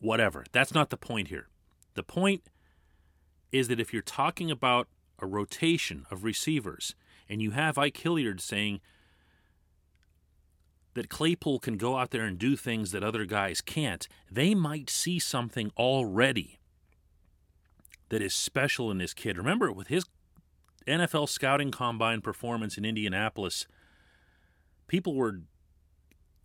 Whatever. 0.00 0.44
That's 0.52 0.74
not 0.74 0.90
the 0.90 0.96
point 0.96 1.28
here. 1.28 1.48
The 1.94 2.02
point 2.02 2.42
is 3.50 3.68
that 3.68 3.80
if 3.80 3.92
you're 3.92 4.02
talking 4.02 4.50
about 4.50 4.88
a 5.22 5.26
rotation 5.26 6.04
of 6.10 6.24
receivers 6.24 6.94
and 7.28 7.40
you 7.40 7.52
have 7.52 7.78
Ike 7.78 7.96
Hilliard 7.96 8.42
saying 8.42 8.80
that 10.94 11.08
Claypool 11.08 11.60
can 11.60 11.78
go 11.78 11.96
out 11.96 12.10
there 12.10 12.24
and 12.24 12.38
do 12.38 12.56
things 12.56 12.90
that 12.90 13.02
other 13.02 13.24
guys 13.24 13.62
can't, 13.62 14.06
they 14.30 14.54
might 14.54 14.90
see 14.90 15.18
something 15.18 15.72
already 15.78 16.58
that 18.10 18.20
is 18.20 18.34
special 18.34 18.90
in 18.90 18.98
this 18.98 19.14
kid. 19.14 19.38
Remember, 19.38 19.72
with 19.72 19.88
his 19.88 20.04
NFL 20.86 21.28
scouting 21.30 21.70
combine 21.70 22.20
performance 22.20 22.76
in 22.76 22.84
Indianapolis, 22.84 23.66
people 24.86 25.14
were 25.14 25.40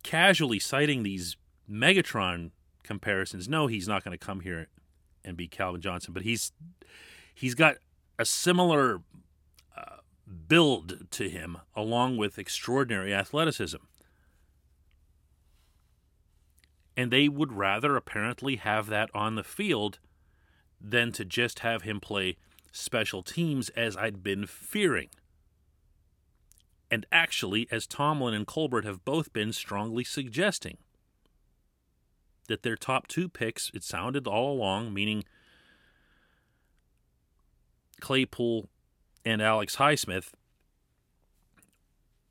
casually 0.02 0.58
citing 0.58 1.02
these 1.02 1.36
Megatron 1.70 2.52
comparisons. 2.82 3.48
No, 3.48 3.66
he's 3.66 3.86
not 3.86 4.02
going 4.02 4.16
to 4.16 4.24
come 4.26 4.40
here 4.40 4.68
and 5.22 5.36
be 5.36 5.46
Calvin 5.46 5.82
Johnson, 5.82 6.14
but 6.14 6.22
he's 6.22 6.52
he's 7.34 7.54
got 7.54 7.76
a 8.18 8.24
similar 8.24 9.02
uh, 9.76 9.96
build 10.48 11.10
to 11.12 11.28
him, 11.28 11.58
along 11.76 12.16
with 12.16 12.38
extraordinary 12.38 13.14
athleticism. 13.14 13.78
And 16.96 17.12
they 17.12 17.28
would 17.28 17.52
rather 17.52 17.94
apparently 17.96 18.56
have 18.56 18.88
that 18.88 19.10
on 19.14 19.36
the 19.36 19.44
field 19.44 20.00
than 20.80 21.12
to 21.12 21.24
just 21.24 21.60
have 21.60 21.82
him 21.82 22.00
play 22.00 22.36
special 22.72 23.22
teams 23.22 23.68
as 23.70 23.96
I'd 23.96 24.22
been 24.22 24.46
fearing. 24.46 25.08
And 26.90 27.06
actually, 27.12 27.68
as 27.70 27.86
Tomlin 27.86 28.34
and 28.34 28.46
Colbert 28.46 28.84
have 28.84 29.04
both 29.04 29.32
been 29.32 29.52
strongly 29.52 30.04
suggesting, 30.04 30.78
that 32.48 32.62
their 32.62 32.76
top 32.76 33.06
two 33.06 33.28
picks, 33.28 33.70
it 33.74 33.84
sounded 33.84 34.26
all 34.26 34.52
along, 34.52 34.92
meaning 34.92 35.22
Claypool 38.00 38.68
and 39.24 39.42
Alex 39.42 39.76
Highsmith, 39.76 40.32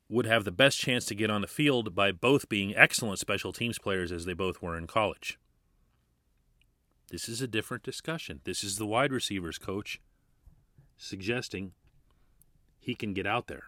would 0.08 0.26
have 0.26 0.44
the 0.44 0.50
best 0.50 0.78
chance 0.78 1.04
to 1.06 1.14
get 1.14 1.30
on 1.30 1.42
the 1.42 1.46
field 1.46 1.94
by 1.94 2.10
both 2.12 2.48
being 2.48 2.74
excellent 2.74 3.18
special 3.18 3.52
teams 3.52 3.78
players 3.78 4.10
as 4.10 4.24
they 4.24 4.32
both 4.32 4.62
were 4.62 4.76
in 4.76 4.86
college. 4.86 5.38
This 7.10 7.28
is 7.28 7.40
a 7.40 7.46
different 7.46 7.82
discussion. 7.82 8.40
This 8.44 8.64
is 8.64 8.76
the 8.76 8.86
wide 8.86 9.12
receivers 9.12 9.58
coach 9.58 10.00
suggesting 10.96 11.72
he 12.78 12.94
can 12.94 13.12
get 13.12 13.26
out 13.26 13.46
there. 13.46 13.64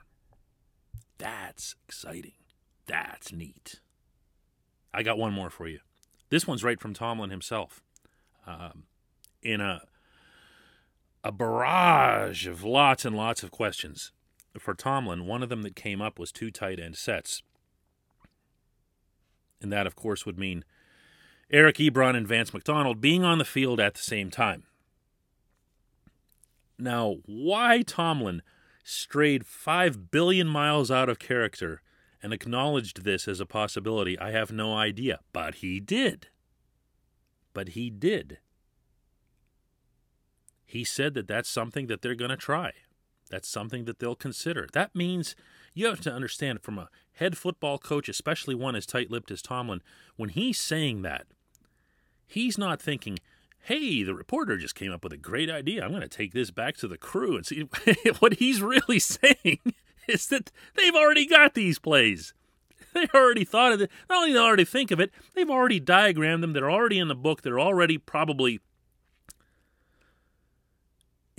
That's 1.19 1.75
exciting. 1.87 2.33
That's 2.87 3.33
neat. 3.33 3.81
I 4.93 5.03
got 5.03 5.19
one 5.19 5.33
more 5.33 5.51
for 5.51 5.69
you. 5.69 5.81
This 6.31 6.47
one's 6.47 6.65
right 6.65 6.81
from 6.81 6.95
Tomlin 6.95 7.31
himself. 7.31 7.83
Um, 8.47 8.85
in 9.43 9.61
a 9.61 9.83
a 11.23 11.33
barrage 11.33 12.47
of 12.47 12.65
lots 12.65 13.05
and 13.05 13.17
lots 13.17 13.43
of 13.43 13.51
questions 13.51 14.13
for 14.59 14.75
Tomlin, 14.75 15.27
one 15.27 15.43
of 15.43 15.49
them 15.49 15.63
that 15.63 15.77
came 15.77 16.03
up 16.03 16.19
was 16.19 16.33
two 16.33 16.51
tight 16.51 16.81
end 16.81 16.97
sets. 16.97 17.43
And 19.63 19.73
that, 19.73 19.87
of 19.87 19.95
course, 19.95 20.25
would 20.27 20.39
mean 20.39 20.65
Eric 21.51 21.77
Ebron 21.77 22.17
and 22.17 22.27
Vance 22.27 22.53
McDonald 22.53 23.01
being 23.01 23.23
on 23.25 23.39
the 23.39 23.45
field 23.45 23.79
at 23.79 23.95
the 23.95 24.03
same 24.03 24.31
time. 24.31 24.65
Now, 26.79 27.17
why 27.27 27.83
Tomlin 27.83 28.43
strayed 28.83 29.45
5 29.45 30.11
billion 30.11 30.47
miles 30.47 30.91
out 30.91 31.11
of 31.11 31.19
character 31.19 31.83
and 32.23 32.33
acknowledged 32.33 33.05
this 33.05 33.29
as 33.29 33.41
a 33.41 33.47
possibility, 33.47 34.19
I 34.19 34.31
have 34.31 34.51
no 34.51 34.75
idea. 34.75 35.21
But 35.33 35.57
he 35.57 35.79
did. 35.79 36.29
But 37.53 37.71
he 37.71 37.91
did. 37.91 38.39
He 40.71 40.85
said 40.85 41.15
that 41.15 41.27
that's 41.27 41.49
something 41.49 41.89
that 41.89 42.01
they're 42.01 42.15
going 42.15 42.31
to 42.31 42.37
try. 42.37 42.73
That's 43.29 43.49
something 43.49 43.85
that 43.87 43.99
they'll 43.99 44.15
consider. 44.15 44.69
That 44.73 44.95
means 44.95 45.35
you 45.75 45.87
have 45.87 46.01
to 46.03 46.13
understand 46.13 46.63
from 46.63 46.79
a 46.79 46.89
head 47.15 47.37
football 47.37 47.79
coach, 47.79 48.09
especially 48.09 48.55
one 48.55 48.77
as 48.77 48.87
tight 48.87 49.11
lipped 49.11 49.31
as 49.31 49.43
Tomlin, 49.43 49.83
when 50.17 50.31
he's 50.31 50.59
saying 50.59 51.03
that, 51.03 51.27
He's 52.31 52.57
not 52.57 52.81
thinking, 52.81 53.19
hey, 53.65 54.05
the 54.05 54.15
reporter 54.15 54.57
just 54.57 54.77
came 54.77 54.93
up 54.93 55.03
with 55.03 55.13
a 55.13 55.17
great 55.17 55.51
idea. 55.51 55.83
I'm 55.83 55.91
going 55.91 56.03
to 56.03 56.09
take 56.09 56.33
this 56.33 56.53
back 56.53 56.77
to 56.77 56.87
the 56.87 56.97
crew 56.97 57.37
and 57.37 57.45
see. 57.45 57.63
what 58.21 58.35
he's 58.35 58.63
really 58.63 58.99
saying 59.01 59.59
is 60.07 60.29
that 60.29 60.53
they've 60.77 60.95
already 60.95 61.27
got 61.27 61.55
these 61.55 61.79
plays. 61.81 62.33
They 62.93 63.07
already 63.15 63.45
thought 63.45 63.73
of 63.73 63.81
it. 63.83 63.91
Not 64.09 64.19
only 64.19 64.33
they 64.33 64.39
already 64.41 64.65
think 64.65 64.91
of 64.91 64.99
it, 64.99 65.13
they've 65.35 65.49
already 65.49 65.79
diagrammed 65.79 66.43
them. 66.43 66.53
They're 66.55 66.71
already 66.71 66.99
in 66.99 67.07
the 67.07 67.15
book. 67.15 67.43
They're 67.43 67.61
already 67.61 67.99
probably 67.99 68.59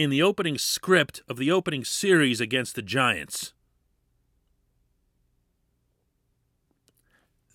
in 0.02 0.10
the 0.10 0.24
opening 0.24 0.58
script 0.58 1.22
of 1.30 1.38
the 1.38 1.52
opening 1.52 1.86
series 1.86 2.42
against 2.42 2.74
the 2.74 2.82
Giants. 2.82 3.54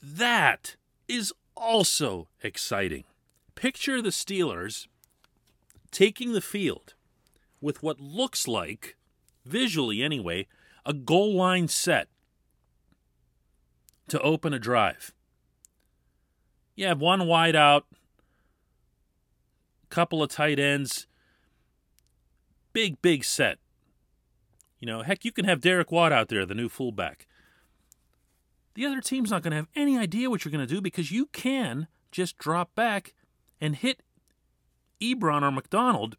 That 0.00 0.76
is 1.08 1.32
also 1.56 2.28
exciting 2.42 3.02
picture 3.56 4.00
the 4.00 4.10
Steelers 4.10 4.86
taking 5.90 6.34
the 6.34 6.40
field 6.40 6.94
with 7.60 7.82
what 7.82 7.98
looks 7.98 8.46
like, 8.46 8.96
visually 9.44 10.02
anyway, 10.02 10.46
a 10.84 10.92
goal 10.92 11.34
line 11.34 11.66
set 11.66 12.06
to 14.06 14.20
open 14.20 14.52
a 14.52 14.58
drive. 14.60 15.12
You 16.76 16.86
have 16.86 17.00
one 17.00 17.26
wide 17.26 17.56
out, 17.56 17.86
couple 19.88 20.22
of 20.22 20.30
tight 20.30 20.60
ends, 20.60 21.08
big, 22.76 23.00
big 23.00 23.24
set. 23.24 23.56
You 24.78 24.86
know, 24.86 25.00
heck, 25.00 25.24
you 25.24 25.32
can 25.32 25.46
have 25.46 25.62
Derek 25.62 25.90
Watt 25.90 26.12
out 26.12 26.28
there, 26.28 26.44
the 26.44 26.54
new 26.54 26.68
fullback. 26.68 27.26
The 28.74 28.84
other 28.84 29.00
team's 29.00 29.30
not 29.30 29.42
going 29.42 29.52
to 29.52 29.56
have 29.56 29.68
any 29.74 29.96
idea 29.96 30.28
what 30.28 30.44
you're 30.44 30.52
going 30.52 30.66
to 30.66 30.74
do 30.74 30.82
because 30.82 31.10
you 31.10 31.24
can 31.32 31.86
just 32.12 32.36
drop 32.36 32.74
back 32.74 33.14
and 33.62 33.76
hit 33.76 34.02
Ebron 35.00 35.40
or 35.40 35.50
McDonald 35.50 36.18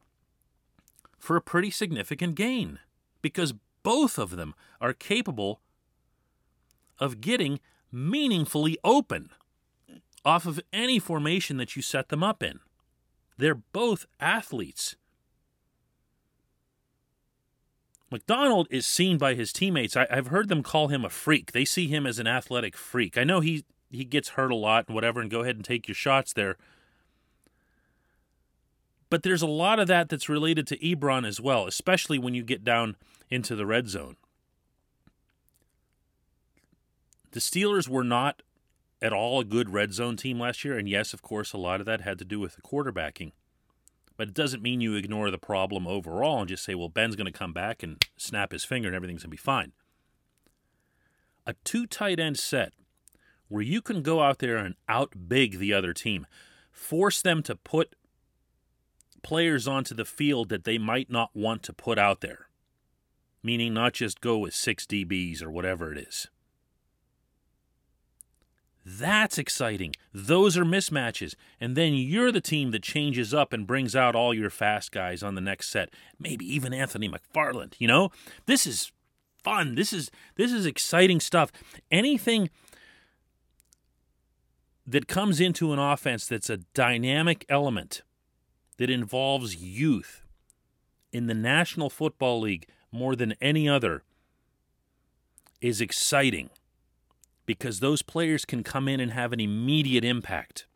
for 1.20 1.36
a 1.36 1.42
pretty 1.42 1.70
significant 1.70 2.34
gain 2.34 2.80
because 3.22 3.54
both 3.84 4.18
of 4.18 4.32
them 4.32 4.56
are 4.82 4.94
capable 4.94 5.62
of 6.98 7.22
getting 7.22 7.60
meaningfully 7.92 8.80
open 8.84 9.30
off 10.26 10.48
of 10.48 10.60
any 10.74 10.98
formation 10.98 11.58
that 11.58 11.76
you 11.76 11.84
set 11.84 12.10
them 12.10 12.24
up 12.24 12.42
in. 12.42 12.62
They're 13.38 13.54
both 13.54 14.08
athletes. 14.20 14.96
McDonald 18.10 18.68
is 18.70 18.88
seen 18.88 19.18
by 19.18 19.34
his 19.34 19.52
teammates. 19.52 19.98
I, 19.98 20.08
have 20.10 20.28
heard 20.28 20.48
them 20.48 20.64
call 20.64 20.88
him 20.88 21.04
a 21.04 21.10
freak. 21.10 21.52
They 21.52 21.66
see 21.66 21.88
him 21.88 22.06
as 22.08 22.20
an 22.20 22.28
athletic 22.28 22.76
freak. 22.78 23.18
I 23.18 23.24
know 23.24 23.42
he 23.42 23.66
he 23.90 24.04
gets 24.04 24.30
hurt 24.30 24.52
a 24.52 24.56
lot 24.56 24.86
and 24.88 24.96
whatever, 24.96 25.22
and 25.22 25.32
go 25.32 25.42
ahead 25.42 25.56
and 25.56 25.64
take 25.64 25.88
your 25.88 25.96
shots 25.96 26.34
there. 26.34 26.58
But 29.10 29.24
there's 29.24 29.42
a 29.42 29.48
lot 29.48 29.80
of 29.80 29.88
that 29.88 30.10
that's 30.10 30.28
related 30.28 30.68
to 30.68 30.78
Ebron 30.80 31.26
as 31.26 31.40
well, 31.40 31.66
especially 31.66 32.20
when 32.20 32.34
you 32.34 32.44
get 32.44 32.64
down 32.64 32.98
into 33.30 33.56
the 33.56 33.66
red 33.66 33.88
zone. 33.88 34.18
The 37.32 37.40
Steelers 37.40 37.88
were 37.88 38.04
not 38.04 38.42
at 39.02 39.14
all 39.14 39.40
a 39.40 39.46
good 39.46 39.70
red 39.70 39.94
zone 39.94 40.18
team 40.18 40.40
last 40.40 40.66
year, 40.66 40.78
and 40.78 40.90
yes, 40.90 41.14
of 41.14 41.22
course, 41.22 41.54
a 41.54 41.58
lot 41.58 41.80
of 41.80 41.86
that 41.86 42.02
had 42.02 42.20
to 42.20 42.26
do 42.26 42.40
with 42.40 42.56
the 42.56 42.62
quarterbacking. 42.62 43.32
But 44.18 44.30
it 44.30 44.34
doesn't 44.34 44.64
mean 44.64 44.82
you 44.82 44.96
ignore 44.96 45.30
the 45.30 45.38
problem 45.38 45.88
overall 45.88 46.40
and 46.40 46.50
just 46.50 46.66
say, 46.66 46.76
well, 46.76 46.90
Ben's 46.90 47.16
going 47.16 47.32
to 47.32 47.38
come 47.38 47.54
back 47.54 47.84
and 47.84 48.04
snap 48.18 48.52
his 48.52 48.64
finger 48.64 48.90
and 48.90 48.96
everything's 48.96 49.22
going 49.22 49.30
to 49.30 49.32
be 49.32 49.38
fine. 49.38 49.74
A 51.46 51.54
two 51.64 51.86
tight 51.86 52.20
end 52.20 52.38
set 52.38 52.74
where 53.48 53.64
you 53.64 53.82
can 53.82 54.02
go 54.02 54.22
out 54.22 54.40
there 54.40 54.58
and 54.58 54.76
out 54.90 55.30
big 55.30 55.60
the 55.60 55.74
other 55.74 55.94
team, 55.94 56.28
force 56.72 57.22
them 57.22 57.42
to 57.44 57.56
put 57.56 57.96
players 59.24 59.68
onto 59.68 59.96
the 59.96 60.06
field 60.06 60.50
that 60.50 60.64
they 60.64 60.78
might 60.78 61.10
not 61.10 61.32
want 61.34 61.64
to 61.64 61.74
put 61.74 61.98
out 61.98 62.22
there, 62.22 62.50
meaning 63.42 63.74
not 63.74 63.94
just 63.94 64.22
go 64.22 64.38
with 64.38 64.54
six 64.54 64.86
DBs 64.86 65.42
or 65.42 65.50
whatever 65.50 65.92
it 65.92 65.98
is. 65.98 66.28
That's 68.90 69.38
exciting. 69.38 69.96
Those 70.14 70.58
are 70.58 70.64
mismatches. 70.64 71.36
And 71.60 71.76
then 71.76 71.94
you're 71.94 72.32
the 72.32 72.40
team 72.40 72.72
that 72.72 72.84
changes 72.84 73.34
up 73.34 73.52
and 73.52 73.68
brings 73.68 73.98
out 73.98 74.16
all 74.16 74.34
your 74.34 74.50
fast 74.50 74.94
guys 74.94 75.22
on 75.22 75.36
the 75.36 75.42
next 75.42 75.68
set. 75.68 75.90
Maybe 76.18 76.46
even 76.56 76.74
Anthony 76.74 77.10
McFarland, 77.10 77.74
you 77.80 77.88
know? 77.88 78.12
This 78.46 78.66
is 78.66 78.94
fun. 79.44 79.76
This 79.76 79.92
is 79.92 80.10
this 80.36 80.54
is 80.54 80.66
exciting 80.66 81.20
stuff. 81.20 81.52
Anything 81.92 82.50
that 84.86 85.10
comes 85.10 85.42
into 85.42 85.74
an 85.74 85.80
offense 85.80 86.26
that's 86.26 86.50
a 86.50 86.58
dynamic 86.74 87.46
element 87.50 88.04
that 88.78 88.90
involves 88.90 89.58
youth 89.58 90.24
in 91.12 91.28
the 91.28 91.34
National 91.34 91.90
Football 91.90 92.40
League 92.40 92.70
more 92.90 93.18
than 93.18 93.34
any 93.42 93.68
other 93.68 94.04
is 95.60 95.82
exciting 95.82 96.50
because 97.48 97.80
those 97.80 98.04
players 98.04 98.46
can 98.46 98.62
come 98.62 98.88
in 98.88 99.00
and 99.00 99.14
have 99.14 99.34
an 99.34 99.40
immediate 99.40 100.04
impact. 100.04 100.68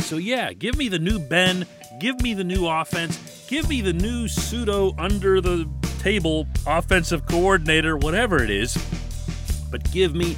So, 0.00 0.18
yeah, 0.18 0.52
give 0.52 0.76
me 0.76 0.86
the 0.88 1.00
new 1.00 1.18
Ben, 1.18 1.66
give 1.98 2.20
me 2.22 2.32
the 2.32 2.44
new 2.44 2.68
offense, 2.68 3.46
give 3.48 3.68
me 3.68 3.80
the 3.80 3.92
new 3.92 4.28
pseudo 4.28 4.94
under 4.96 5.40
the 5.40 5.68
table 5.98 6.46
offensive 6.64 7.26
coordinator, 7.26 7.96
whatever 7.96 8.40
it 8.40 8.50
is, 8.50 8.76
but 9.72 9.90
give 9.90 10.14
me 10.14 10.36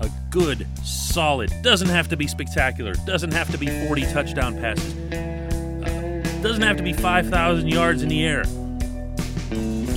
a 0.00 0.08
good, 0.30 0.64
solid, 0.84 1.52
doesn't 1.62 1.88
have 1.88 2.08
to 2.10 2.16
be 2.16 2.28
spectacular, 2.28 2.92
doesn't 3.04 3.32
have 3.32 3.50
to 3.50 3.58
be 3.58 3.66
40 3.86 4.02
touchdown 4.12 4.54
passes, 4.60 4.94
uh, 5.12 6.40
doesn't 6.40 6.62
have 6.62 6.76
to 6.76 6.84
be 6.84 6.92
5,000 6.92 7.66
yards 7.66 8.04
in 8.04 8.08
the 8.08 8.24
air 8.24 8.44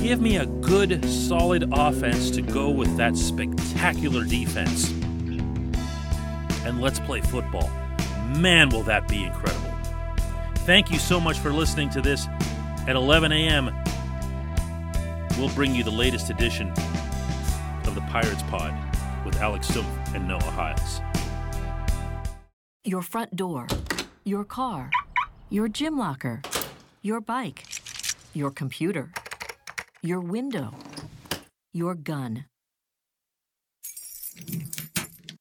give 0.01 0.19
me 0.19 0.37
a 0.37 0.45
good, 0.47 1.05
solid 1.05 1.69
offense 1.71 2.31
to 2.31 2.41
go 2.41 2.69
with 2.69 2.97
that 2.97 3.15
spectacular 3.15 4.23
defense. 4.23 4.89
And 6.65 6.81
let's 6.81 6.99
play 6.99 7.21
football. 7.21 7.69
Man, 8.35 8.69
will 8.69 8.81
that 8.83 9.07
be 9.07 9.23
incredible. 9.23 9.71
Thank 10.65 10.91
you 10.91 10.97
so 10.97 11.19
much 11.19 11.37
for 11.37 11.51
listening 11.53 11.89
to 11.91 12.01
this. 12.01 12.27
At 12.87 12.95
11 12.95 13.31
a.m., 13.31 13.71
we'll 15.37 15.53
bring 15.53 15.75
you 15.75 15.83
the 15.83 15.91
latest 15.91 16.31
edition 16.31 16.69
of 17.85 17.93
the 17.93 18.01
Pirates 18.09 18.43
Pod 18.43 18.73
with 19.23 19.35
Alex 19.37 19.69
Stumpf 19.69 20.15
and 20.15 20.27
Noah 20.27 20.41
Hiles. 20.41 21.01
Your 22.83 23.03
front 23.03 23.35
door, 23.35 23.67
your 24.23 24.45
car, 24.45 24.89
your 25.51 25.67
gym 25.67 25.97
locker, 25.97 26.41
your 27.03 27.21
bike, 27.21 27.65
your 28.33 28.49
computer 28.49 29.11
your 30.03 30.19
window, 30.19 30.73
your 31.73 31.93
gun. 31.93 32.45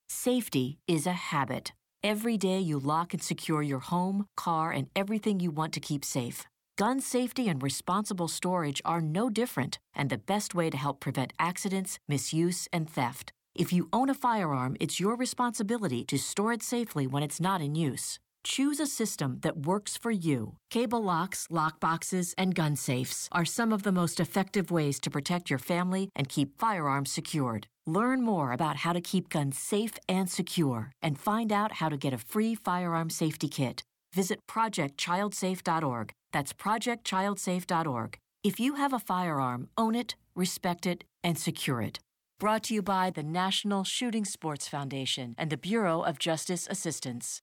Safety 0.09 0.79
is 0.87 1.07
a 1.07 1.13
habit. 1.13 1.73
Every 2.03 2.37
day 2.37 2.59
you 2.59 2.79
lock 2.79 3.15
and 3.15 3.23
secure 3.23 3.63
your 3.63 3.79
home, 3.79 4.27
car, 4.37 4.71
and 4.71 4.89
everything 4.95 5.41
you 5.41 5.51
want 5.51 5.73
to 5.75 5.81
keep 5.81 6.05
safe. 6.05 6.45
Gun 6.77 7.01
safety 7.01 7.49
and 7.49 7.63
responsible 7.63 8.29
storage 8.29 8.83
are 8.85 9.01
no 9.01 9.31
different 9.31 9.79
and 9.95 10.11
the 10.11 10.19
best 10.19 10.55
way 10.55 10.69
to 10.69 10.77
help 10.77 11.01
prevent 11.01 11.33
accidents, 11.39 11.99
misuse, 12.07 12.69
and 12.71 12.89
theft. 12.89 13.33
If 13.55 13.73
you 13.73 13.89
own 13.95 14.11
a 14.11 14.15
firearm, 14.15 14.77
it's 14.79 15.01
your 15.01 15.17
responsibility 15.17 16.05
to 16.05 16.19
store 16.19 16.53
it 16.53 16.63
safely 16.63 17.07
when 17.07 17.23
it's 17.23 17.41
not 17.41 17.63
in 17.63 17.75
use. 17.75 18.19
Choose 18.43 18.81
a 18.81 18.87
system 18.87 19.39
that 19.43 19.67
works 19.67 19.97
for 19.97 20.11
you. 20.11 20.57
Cable 20.71 21.03
locks, 21.03 21.47
lock 21.51 21.79
boxes, 21.79 22.35
and 22.39 22.55
gun 22.55 22.75
safes 22.75 23.29
are 23.33 23.45
some 23.45 23.73
of 23.73 23.83
the 23.83 23.93
most 23.93 24.19
effective 24.19 24.71
ways 24.71 24.99
to 25.01 25.11
protect 25.11 25.51
your 25.51 25.59
family 25.59 26.09
and 26.17 26.29
keep 26.29 26.59
firearms 26.59 27.13
secured. 27.13 27.67
Learn 27.87 28.23
more 28.23 28.53
about 28.53 28.79
how 28.79 28.93
to 28.93 29.01
keep 29.01 29.29
guns 29.29 29.59
safe 29.59 29.99
and 30.09 30.31
secure 30.31 30.93
and 31.03 31.19
find 31.19 31.53
out 31.53 31.73
how 31.73 31.89
to 31.89 31.97
get 31.97 32.15
a 32.15 32.19
free 32.19 32.55
firearm 32.55 33.11
safety 33.11 33.49
kit. 33.49 33.83
Visit 34.15 34.41
projectchildsafe.org. 34.49 36.13
That's 36.33 36.53
projectchildsafe.org. 36.53 38.17
If 38.43 38.59
you 38.59 38.75
have 38.77 38.93
a 38.95 38.99
firearm, 38.99 39.69
own 39.77 39.95
it, 39.95 40.17
respect 40.35 40.87
it, 40.87 41.05
and 41.23 41.37
secure 41.37 41.83
it. 41.83 41.99
Brought 42.39 42.63
to 42.65 42.75
you 42.75 42.81
by 42.81 43.11
the 43.11 43.23
National 43.23 43.85
Shooting 43.85 44.25
Sports 44.25 44.67
Foundation 44.67 45.35
and 45.37 45.51
the 45.51 45.59
Bureau 45.59 46.01
of 46.01 46.19
Justice 46.19 46.67
Assistance. 46.71 47.43